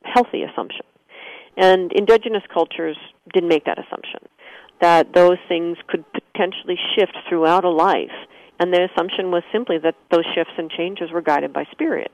[0.04, 0.84] healthy assumption.
[1.56, 2.98] And indigenous cultures
[3.32, 4.28] didn't make that assumption,
[4.82, 8.12] that those things could potentially shift throughout a life
[8.58, 12.10] and the assumption was simply that those shifts and changes were guided by spirit.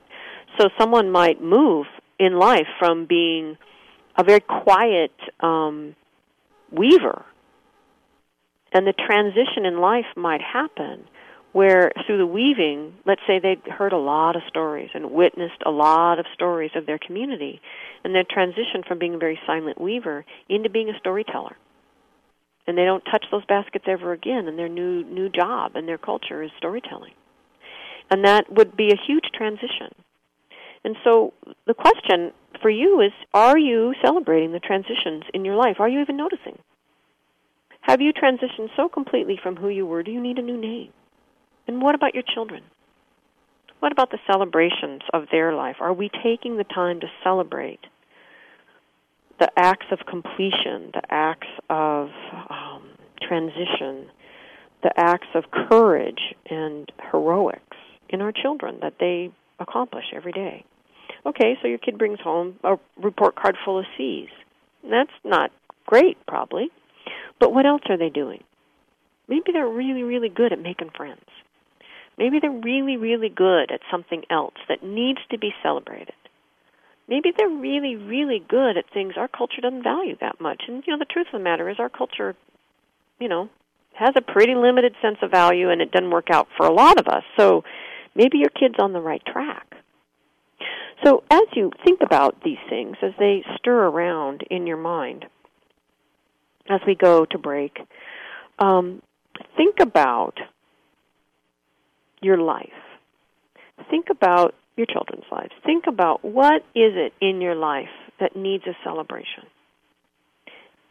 [0.59, 1.85] So someone might move
[2.17, 3.57] in life from being
[4.17, 5.95] a very quiet um,
[6.71, 7.23] weaver,
[8.73, 11.05] and the transition in life might happen
[11.51, 15.71] where through the weaving, let's say they'd heard a lot of stories and witnessed a
[15.71, 17.59] lot of stories of their community,
[18.03, 21.55] and they transition from being a very silent weaver into being a storyteller
[22.69, 25.97] and they don't touch those baskets ever again and their new new job and their
[25.97, 27.13] culture is storytelling.
[28.11, 29.89] And that would be a huge transition.
[30.83, 31.33] And so
[31.65, 35.77] the question for you is are you celebrating the transitions in your life?
[35.79, 36.59] Are you even noticing?
[37.81, 40.03] Have you transitioned so completely from who you were?
[40.03, 40.91] Do you need a new name?
[41.67, 42.63] And what about your children?
[43.79, 45.77] What about the celebrations of their life?
[45.79, 47.79] Are we taking the time to celebrate
[49.39, 52.09] the acts of completion, the acts of
[52.49, 52.83] um,
[53.21, 54.07] transition,
[54.83, 57.77] the acts of courage and heroics
[58.09, 60.65] in our children that they accomplish every day.
[61.25, 64.29] Okay, so your kid brings home a report card full of C's.
[64.89, 65.51] That's not
[65.85, 66.69] great, probably.
[67.39, 68.43] But what else are they doing?
[69.27, 71.25] Maybe they're really, really good at making friends.
[72.17, 76.13] Maybe they're really, really good at something else that needs to be celebrated
[77.09, 80.63] maybe they're really, really good at things our culture doesn't value that much.
[80.67, 82.35] And you know, the truth of the matter is, our culture,
[83.19, 83.49] you know,
[83.93, 86.99] has a pretty limited sense of value, and it doesn't work out for a lot
[86.99, 87.23] of us.
[87.37, 87.63] So
[88.15, 89.65] maybe your kid's on the right track.
[91.03, 95.25] So as you think about these things, as they stir around in your mind,
[96.69, 97.79] as we go to break,
[98.59, 99.01] um,
[99.57, 100.37] think about
[102.21, 102.67] your life.
[103.89, 105.51] Think about your children's lives.
[105.65, 109.43] Think about what is it in your life that needs a celebration?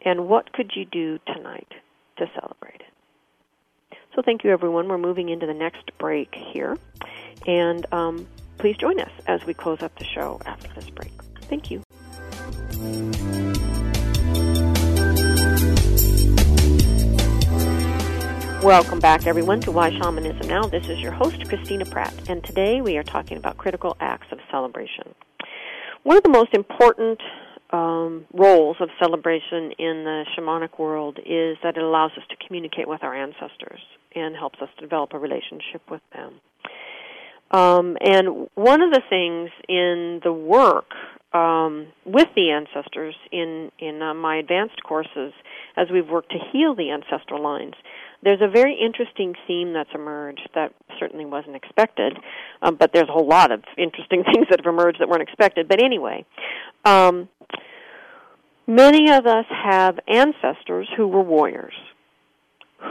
[0.05, 1.67] And what could you do tonight
[2.17, 3.97] to celebrate it?
[4.15, 4.87] So thank you, everyone.
[4.87, 6.77] We're moving into the next break here.
[7.45, 8.27] And um,
[8.57, 11.11] please join us as we close up the show after this break.
[11.49, 11.83] Thank you.
[18.69, 20.61] Welcome back, everyone, to Why Shamanism Now.
[20.67, 24.37] This is your host, Christina Pratt, and today we are talking about critical acts of
[24.51, 25.15] celebration.
[26.03, 27.19] One of the most important
[27.71, 32.87] um, roles of celebration in the shamanic world is that it allows us to communicate
[32.87, 33.81] with our ancestors
[34.13, 36.39] and helps us to develop a relationship with them.
[37.49, 40.91] Um, and one of the things in the work
[41.33, 45.33] um, with the ancestors in in uh, my advanced courses,
[45.77, 47.75] as we've worked to heal the ancestral lines,
[48.23, 52.17] there's a very interesting theme that's emerged that certainly wasn't expected,
[52.61, 55.67] um, but there's a whole lot of interesting things that have emerged that weren't expected.
[55.67, 56.25] But anyway,
[56.83, 57.29] um,
[58.65, 61.73] many of us have ancestors who were warriors,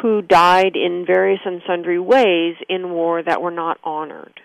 [0.00, 4.40] who died in various and sundry ways in war that were not honored.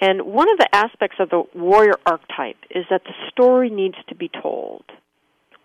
[0.00, 4.14] And one of the aspects of the warrior archetype is that the story needs to
[4.14, 4.84] be told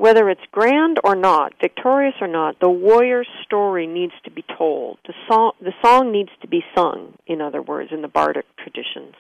[0.02, 4.98] whether it's grand or not, victorious or not, the warrior's story needs to be told.
[5.06, 9.14] The song, the song needs to be sung, in other words, in the bardic traditions.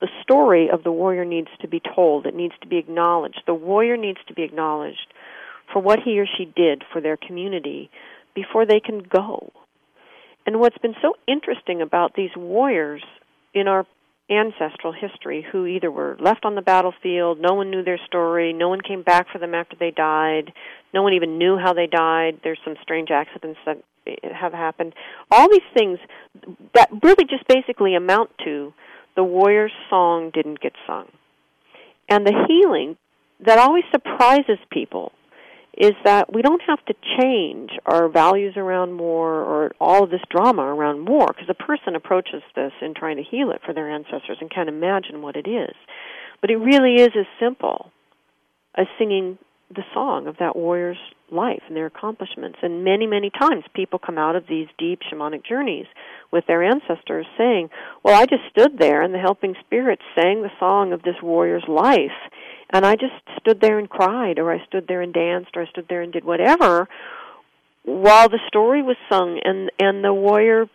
[0.00, 2.26] The story of the warrior needs to be told.
[2.26, 3.42] It needs to be acknowledged.
[3.44, 5.12] The warrior needs to be acknowledged
[5.72, 7.90] for what he or she did for their community
[8.32, 9.50] before they can go.
[10.46, 13.02] And what's been so interesting about these warriors
[13.52, 13.84] in our
[14.30, 18.68] ancestral history who either were left on the battlefield, no one knew their story, no
[18.68, 20.52] one came back for them after they died,
[20.94, 22.40] no one even knew how they died.
[22.42, 23.78] There's some strange accidents that
[24.32, 24.94] have happened.
[25.30, 25.98] All these things
[26.74, 28.72] that really just basically amount to
[29.16, 31.08] the warrior's song didn't get sung.
[32.08, 32.96] And the healing
[33.44, 35.12] that always surprises people
[35.76, 40.20] is that we don't have to change our values around war or all of this
[40.28, 43.90] drama around war because a person approaches this in trying to heal it for their
[43.90, 45.74] ancestors and can't imagine what it is.
[46.40, 47.92] But it really is as simple
[48.76, 49.38] as singing
[49.74, 50.98] the song of that warrior's
[51.30, 52.58] life and their accomplishments.
[52.62, 55.86] And many, many times people come out of these deep shamanic journeys
[56.32, 57.70] with their ancestors saying,
[58.02, 61.64] Well, I just stood there and the helping spirits sang the song of this warrior's
[61.68, 62.18] life.
[62.72, 65.66] And I just stood there and cried, or I stood there and danced, or I
[65.66, 66.88] stood there and did whatever
[67.84, 70.66] while the story was sung and, and the warrior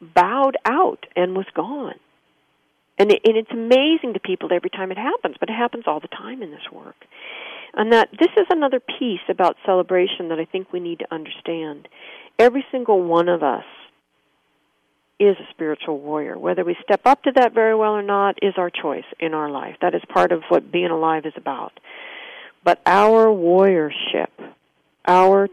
[0.00, 1.94] bowed out and was gone.
[2.98, 6.00] And, it, and it's amazing to people every time it happens, but it happens all
[6.00, 6.96] the time in this work.
[7.74, 11.88] And that this is another piece about celebration that I think we need to understand.
[12.38, 13.64] Every single one of us
[15.18, 16.38] is a spiritual warrior.
[16.38, 19.50] Whether we step up to that very well or not is our choice in our
[19.50, 19.76] life.
[19.80, 21.72] That is part of what being alive is about.
[22.64, 24.30] But our warriorship,
[25.06, 25.48] our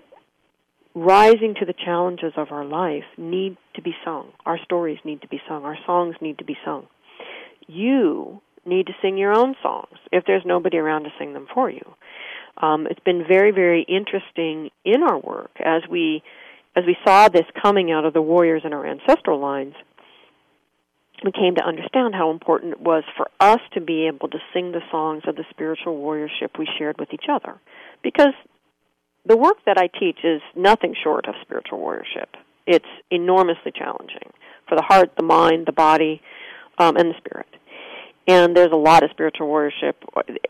[0.95, 4.31] rising to the challenges of our life need to be sung.
[4.45, 5.63] Our stories need to be sung.
[5.63, 6.87] Our songs need to be sung.
[7.67, 11.69] You need to sing your own songs if there's nobody around to sing them for
[11.69, 11.93] you.
[12.57, 16.23] Um, it's been very, very interesting in our work as we
[16.75, 19.73] as we saw this coming out of the warriors in our ancestral lines.
[21.23, 24.71] We came to understand how important it was for us to be able to sing
[24.71, 27.59] the songs of the spiritual warriorship we shared with each other,
[28.01, 28.33] because
[29.25, 32.29] the work that I teach is nothing short of spiritual warriorship.
[32.65, 34.31] It's enormously challenging
[34.67, 36.21] for the heart, the mind, the body,
[36.79, 37.50] um, and the spirit.
[38.27, 39.93] And there's a lot of spiritual warriorship,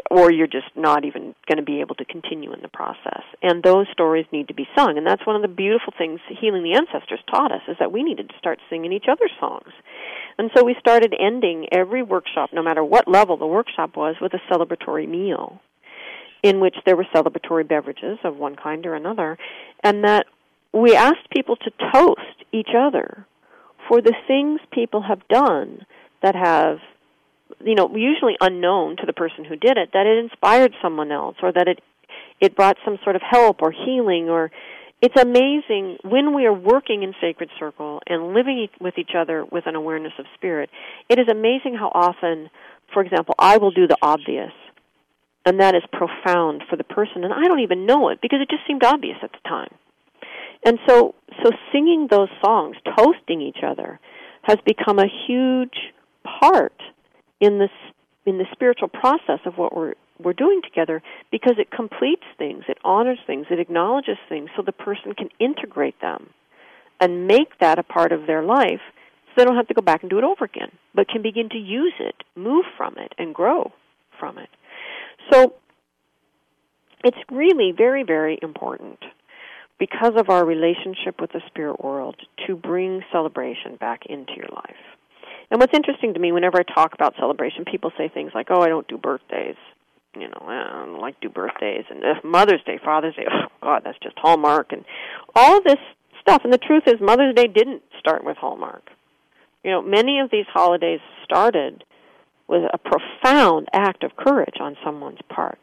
[0.09, 3.23] or you're just not even going to be able to continue in the process.
[3.41, 4.97] And those stories need to be sung.
[4.97, 8.03] And that's one of the beautiful things Healing the Ancestors taught us, is that we
[8.03, 9.69] needed to start singing each other's songs.
[10.37, 14.33] And so we started ending every workshop, no matter what level the workshop was, with
[14.33, 15.61] a celebratory meal
[16.43, 19.37] in which there were celebratory beverages of one kind or another,
[19.83, 20.25] and that
[20.73, 23.25] we asked people to toast each other
[23.87, 25.85] for the things people have done
[26.23, 26.79] that have
[27.63, 31.35] you know usually unknown to the person who did it that it inspired someone else
[31.41, 31.79] or that it
[32.39, 34.51] it brought some sort of help or healing or
[35.01, 39.65] it's amazing when we are working in sacred circle and living with each other with
[39.65, 40.69] an awareness of spirit
[41.09, 42.49] it is amazing how often
[42.93, 44.51] for example i will do the obvious
[45.45, 48.49] and that is profound for the person and I don't even know it because it
[48.49, 49.73] just seemed obvious at the time.
[50.63, 53.99] And so so singing those songs, toasting each other
[54.43, 55.93] has become a huge
[56.39, 56.73] part
[57.41, 57.71] in this
[58.25, 62.77] in the spiritual process of what we're we're doing together because it completes things, it
[62.83, 66.29] honors things, it acknowledges things so the person can integrate them
[66.99, 68.81] and make that a part of their life
[69.25, 71.49] so they don't have to go back and do it over again, but can begin
[71.49, 73.71] to use it, move from it, and grow
[74.19, 74.49] from it.
[75.31, 75.55] So
[77.03, 78.99] it's really very, very important
[79.79, 85.00] because of our relationship with the spirit world to bring celebration back into your life.
[85.51, 88.61] And what's interesting to me, whenever I talk about celebration, people say things like, "Oh,
[88.61, 89.57] I don't do birthdays."
[90.15, 93.25] You know, I don't like do birthdays and uh, Mother's Day, Father's Day.
[93.31, 94.83] Oh God, that's just Hallmark and
[95.35, 95.77] all this
[96.19, 96.41] stuff.
[96.43, 98.89] And the truth is, Mother's Day didn't start with Hallmark.
[99.63, 101.83] You know, many of these holidays started
[102.47, 105.59] was a profound act of courage on someone's part.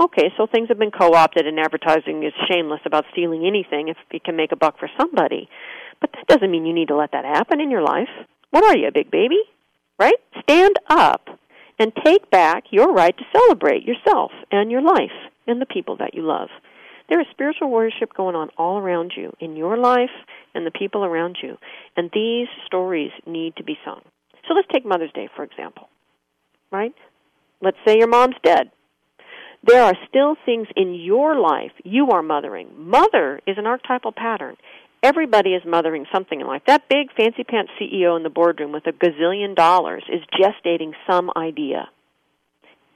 [0.00, 4.24] Okay, so things have been co-opted and advertising is shameless about stealing anything if it
[4.24, 5.48] can make a buck for somebody.
[6.00, 8.08] But that doesn't mean you need to let that happen in your life.
[8.50, 9.40] What are you, a big baby?
[9.98, 10.16] Right?
[10.42, 11.28] Stand up
[11.78, 15.14] and take back your right to celebrate yourself and your life
[15.46, 16.48] and the people that you love.
[17.08, 20.10] There is spiritual worship going on all around you, in your life
[20.54, 21.56] and the people around you.
[21.96, 24.02] And these stories need to be sung.
[24.46, 25.88] So let's take Mother's Day, for example
[26.70, 26.94] right?
[27.60, 28.70] Let's say your mom's dead.
[29.64, 32.68] There are still things in your life you are mothering.
[32.76, 34.56] Mother is an archetypal pattern.
[35.02, 36.62] Everybody is mothering something in life.
[36.66, 41.30] That big fancy pants CEO in the boardroom with a gazillion dollars is gestating some
[41.36, 41.88] idea.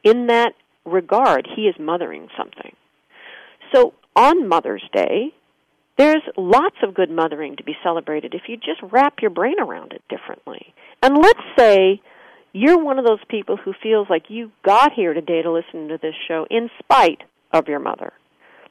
[0.03, 2.75] In that regard, he is mothering something.
[3.73, 5.33] So on Mother's Day,
[5.97, 9.93] there's lots of good mothering to be celebrated if you just wrap your brain around
[9.93, 10.75] it differently.
[11.03, 12.01] And let's say
[12.53, 15.99] you're one of those people who feels like you got here today to listen to
[16.03, 17.23] this show in spite
[17.53, 18.13] of your mother.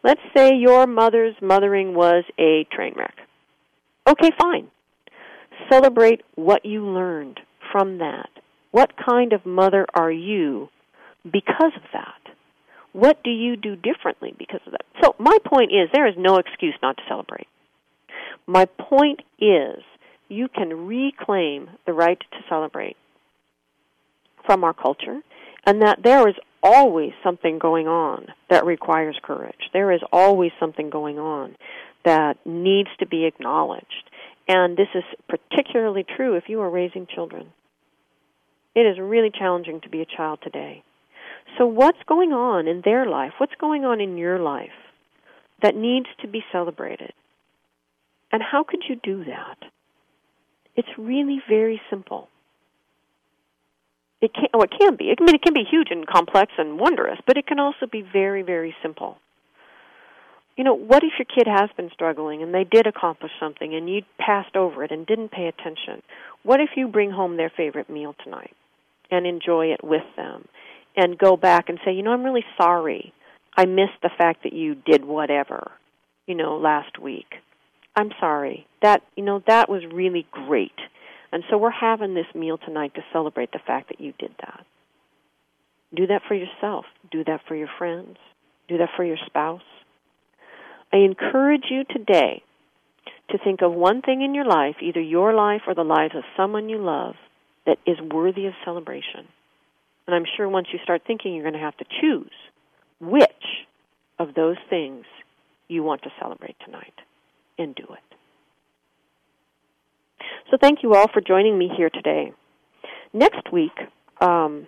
[0.04, 3.16] Let's say your mother's mothering was a train wreck.
[4.08, 4.68] Okay, fine.
[5.70, 7.40] Celebrate what you learned
[7.72, 8.30] from that.
[8.72, 10.70] What kind of mother are you
[11.24, 12.34] because of that?
[12.94, 14.86] What do you do differently because of that?
[15.02, 17.48] So, my point is there is no excuse not to celebrate.
[18.48, 19.82] My point is
[20.28, 22.98] you can reclaim the right to celebrate
[24.46, 25.20] from our culture,
[25.66, 29.70] and that there is always something going on that requires courage.
[29.74, 31.56] There is always something going on
[32.06, 34.10] that needs to be acknowledged.
[34.48, 37.48] And this is particularly true if you are raising children.
[38.76, 40.84] It is really challenging to be a child today.
[41.58, 43.34] So, what's going on in their life?
[43.38, 44.70] What's going on in your life
[45.62, 47.14] that needs to be celebrated?
[48.32, 49.58] And how could you do that?
[50.76, 52.30] It's really very simple.
[54.22, 55.14] It can it can be.
[55.18, 58.02] I mean, it can be huge and complex and wondrous, but it can also be
[58.02, 59.18] very, very simple.
[60.62, 63.90] You know, what if your kid has been struggling and they did accomplish something and
[63.90, 66.04] you passed over it and didn't pay attention?
[66.44, 68.54] What if you bring home their favorite meal tonight
[69.10, 70.48] and enjoy it with them
[70.96, 73.12] and go back and say, you know, I'm really sorry.
[73.58, 75.72] I missed the fact that you did whatever,
[76.28, 77.34] you know, last week.
[77.96, 78.68] I'm sorry.
[78.84, 80.78] That, you know, that was really great.
[81.32, 84.64] And so we're having this meal tonight to celebrate the fact that you did that.
[85.96, 86.86] Do that for yourself.
[87.10, 88.18] Do that for your friends.
[88.68, 89.64] Do that for your spouse.
[90.94, 92.44] I encourage you today
[93.30, 96.24] to think of one thing in your life, either your life or the lives of
[96.36, 97.16] someone you love,
[97.66, 99.28] that is worthy of celebration.
[100.08, 102.32] And I'm sure once you start thinking, you're going to have to choose
[103.00, 103.66] which
[104.20, 105.06] of those things
[105.68, 106.94] you want to celebrate tonight
[107.58, 108.16] and do it.
[110.50, 112.34] So thank you all for joining me here today.
[113.14, 113.72] Next week,
[114.20, 114.68] um,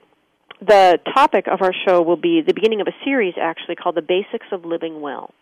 [0.61, 4.01] the topic of our show will be the beginning of a series actually called The
[4.01, 5.33] Basics of Living Well.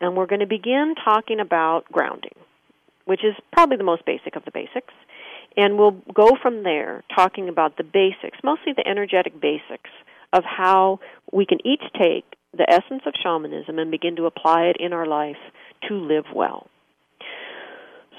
[0.00, 2.34] And we're going to begin talking about grounding,
[3.04, 4.92] which is probably the most basic of the basics.
[5.56, 9.90] And we'll go from there talking about the basics, mostly the energetic basics
[10.32, 11.00] of how
[11.32, 12.24] we can each take
[12.56, 15.36] the essence of shamanism and begin to apply it in our life
[15.88, 16.68] to live well.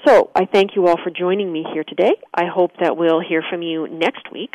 [0.06, 2.12] So I thank you all for joining me here today.
[2.32, 4.54] I hope that we'll hear from you next week.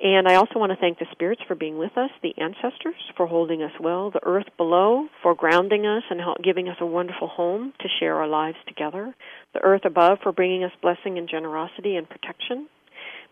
[0.00, 3.26] And I also want to thank the spirits for being with us, the ancestors for
[3.26, 7.72] holding us well, the earth below for grounding us and giving us a wonderful home
[7.80, 9.12] to share our lives together,
[9.54, 12.68] the earth above for bringing us blessing and generosity and protection.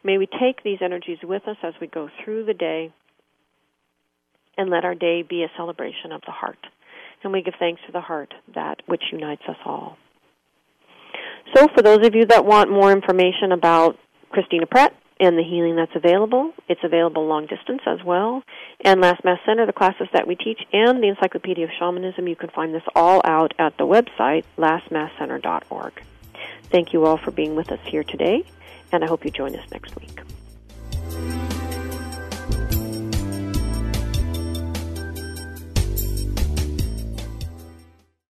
[0.03, 2.93] May we take these energies with us as we go through the day
[4.59, 6.59] and let our day be a celebration of the heart.
[7.23, 9.97] And we give thanks to the heart, that which unites us all.
[11.55, 13.97] So, for those of you that want more information about
[14.31, 18.43] Christina Pratt and the healing that's available, it's available long distance as well.
[18.85, 22.37] And Last Mask Center, the classes that we teach, and the Encyclopedia of Shamanism, you
[22.37, 26.03] can find this all out at the website lastmaskcenter.org.
[26.65, 28.45] Thank you all for being with us here today,
[28.93, 31.36] and I hope you join us next week.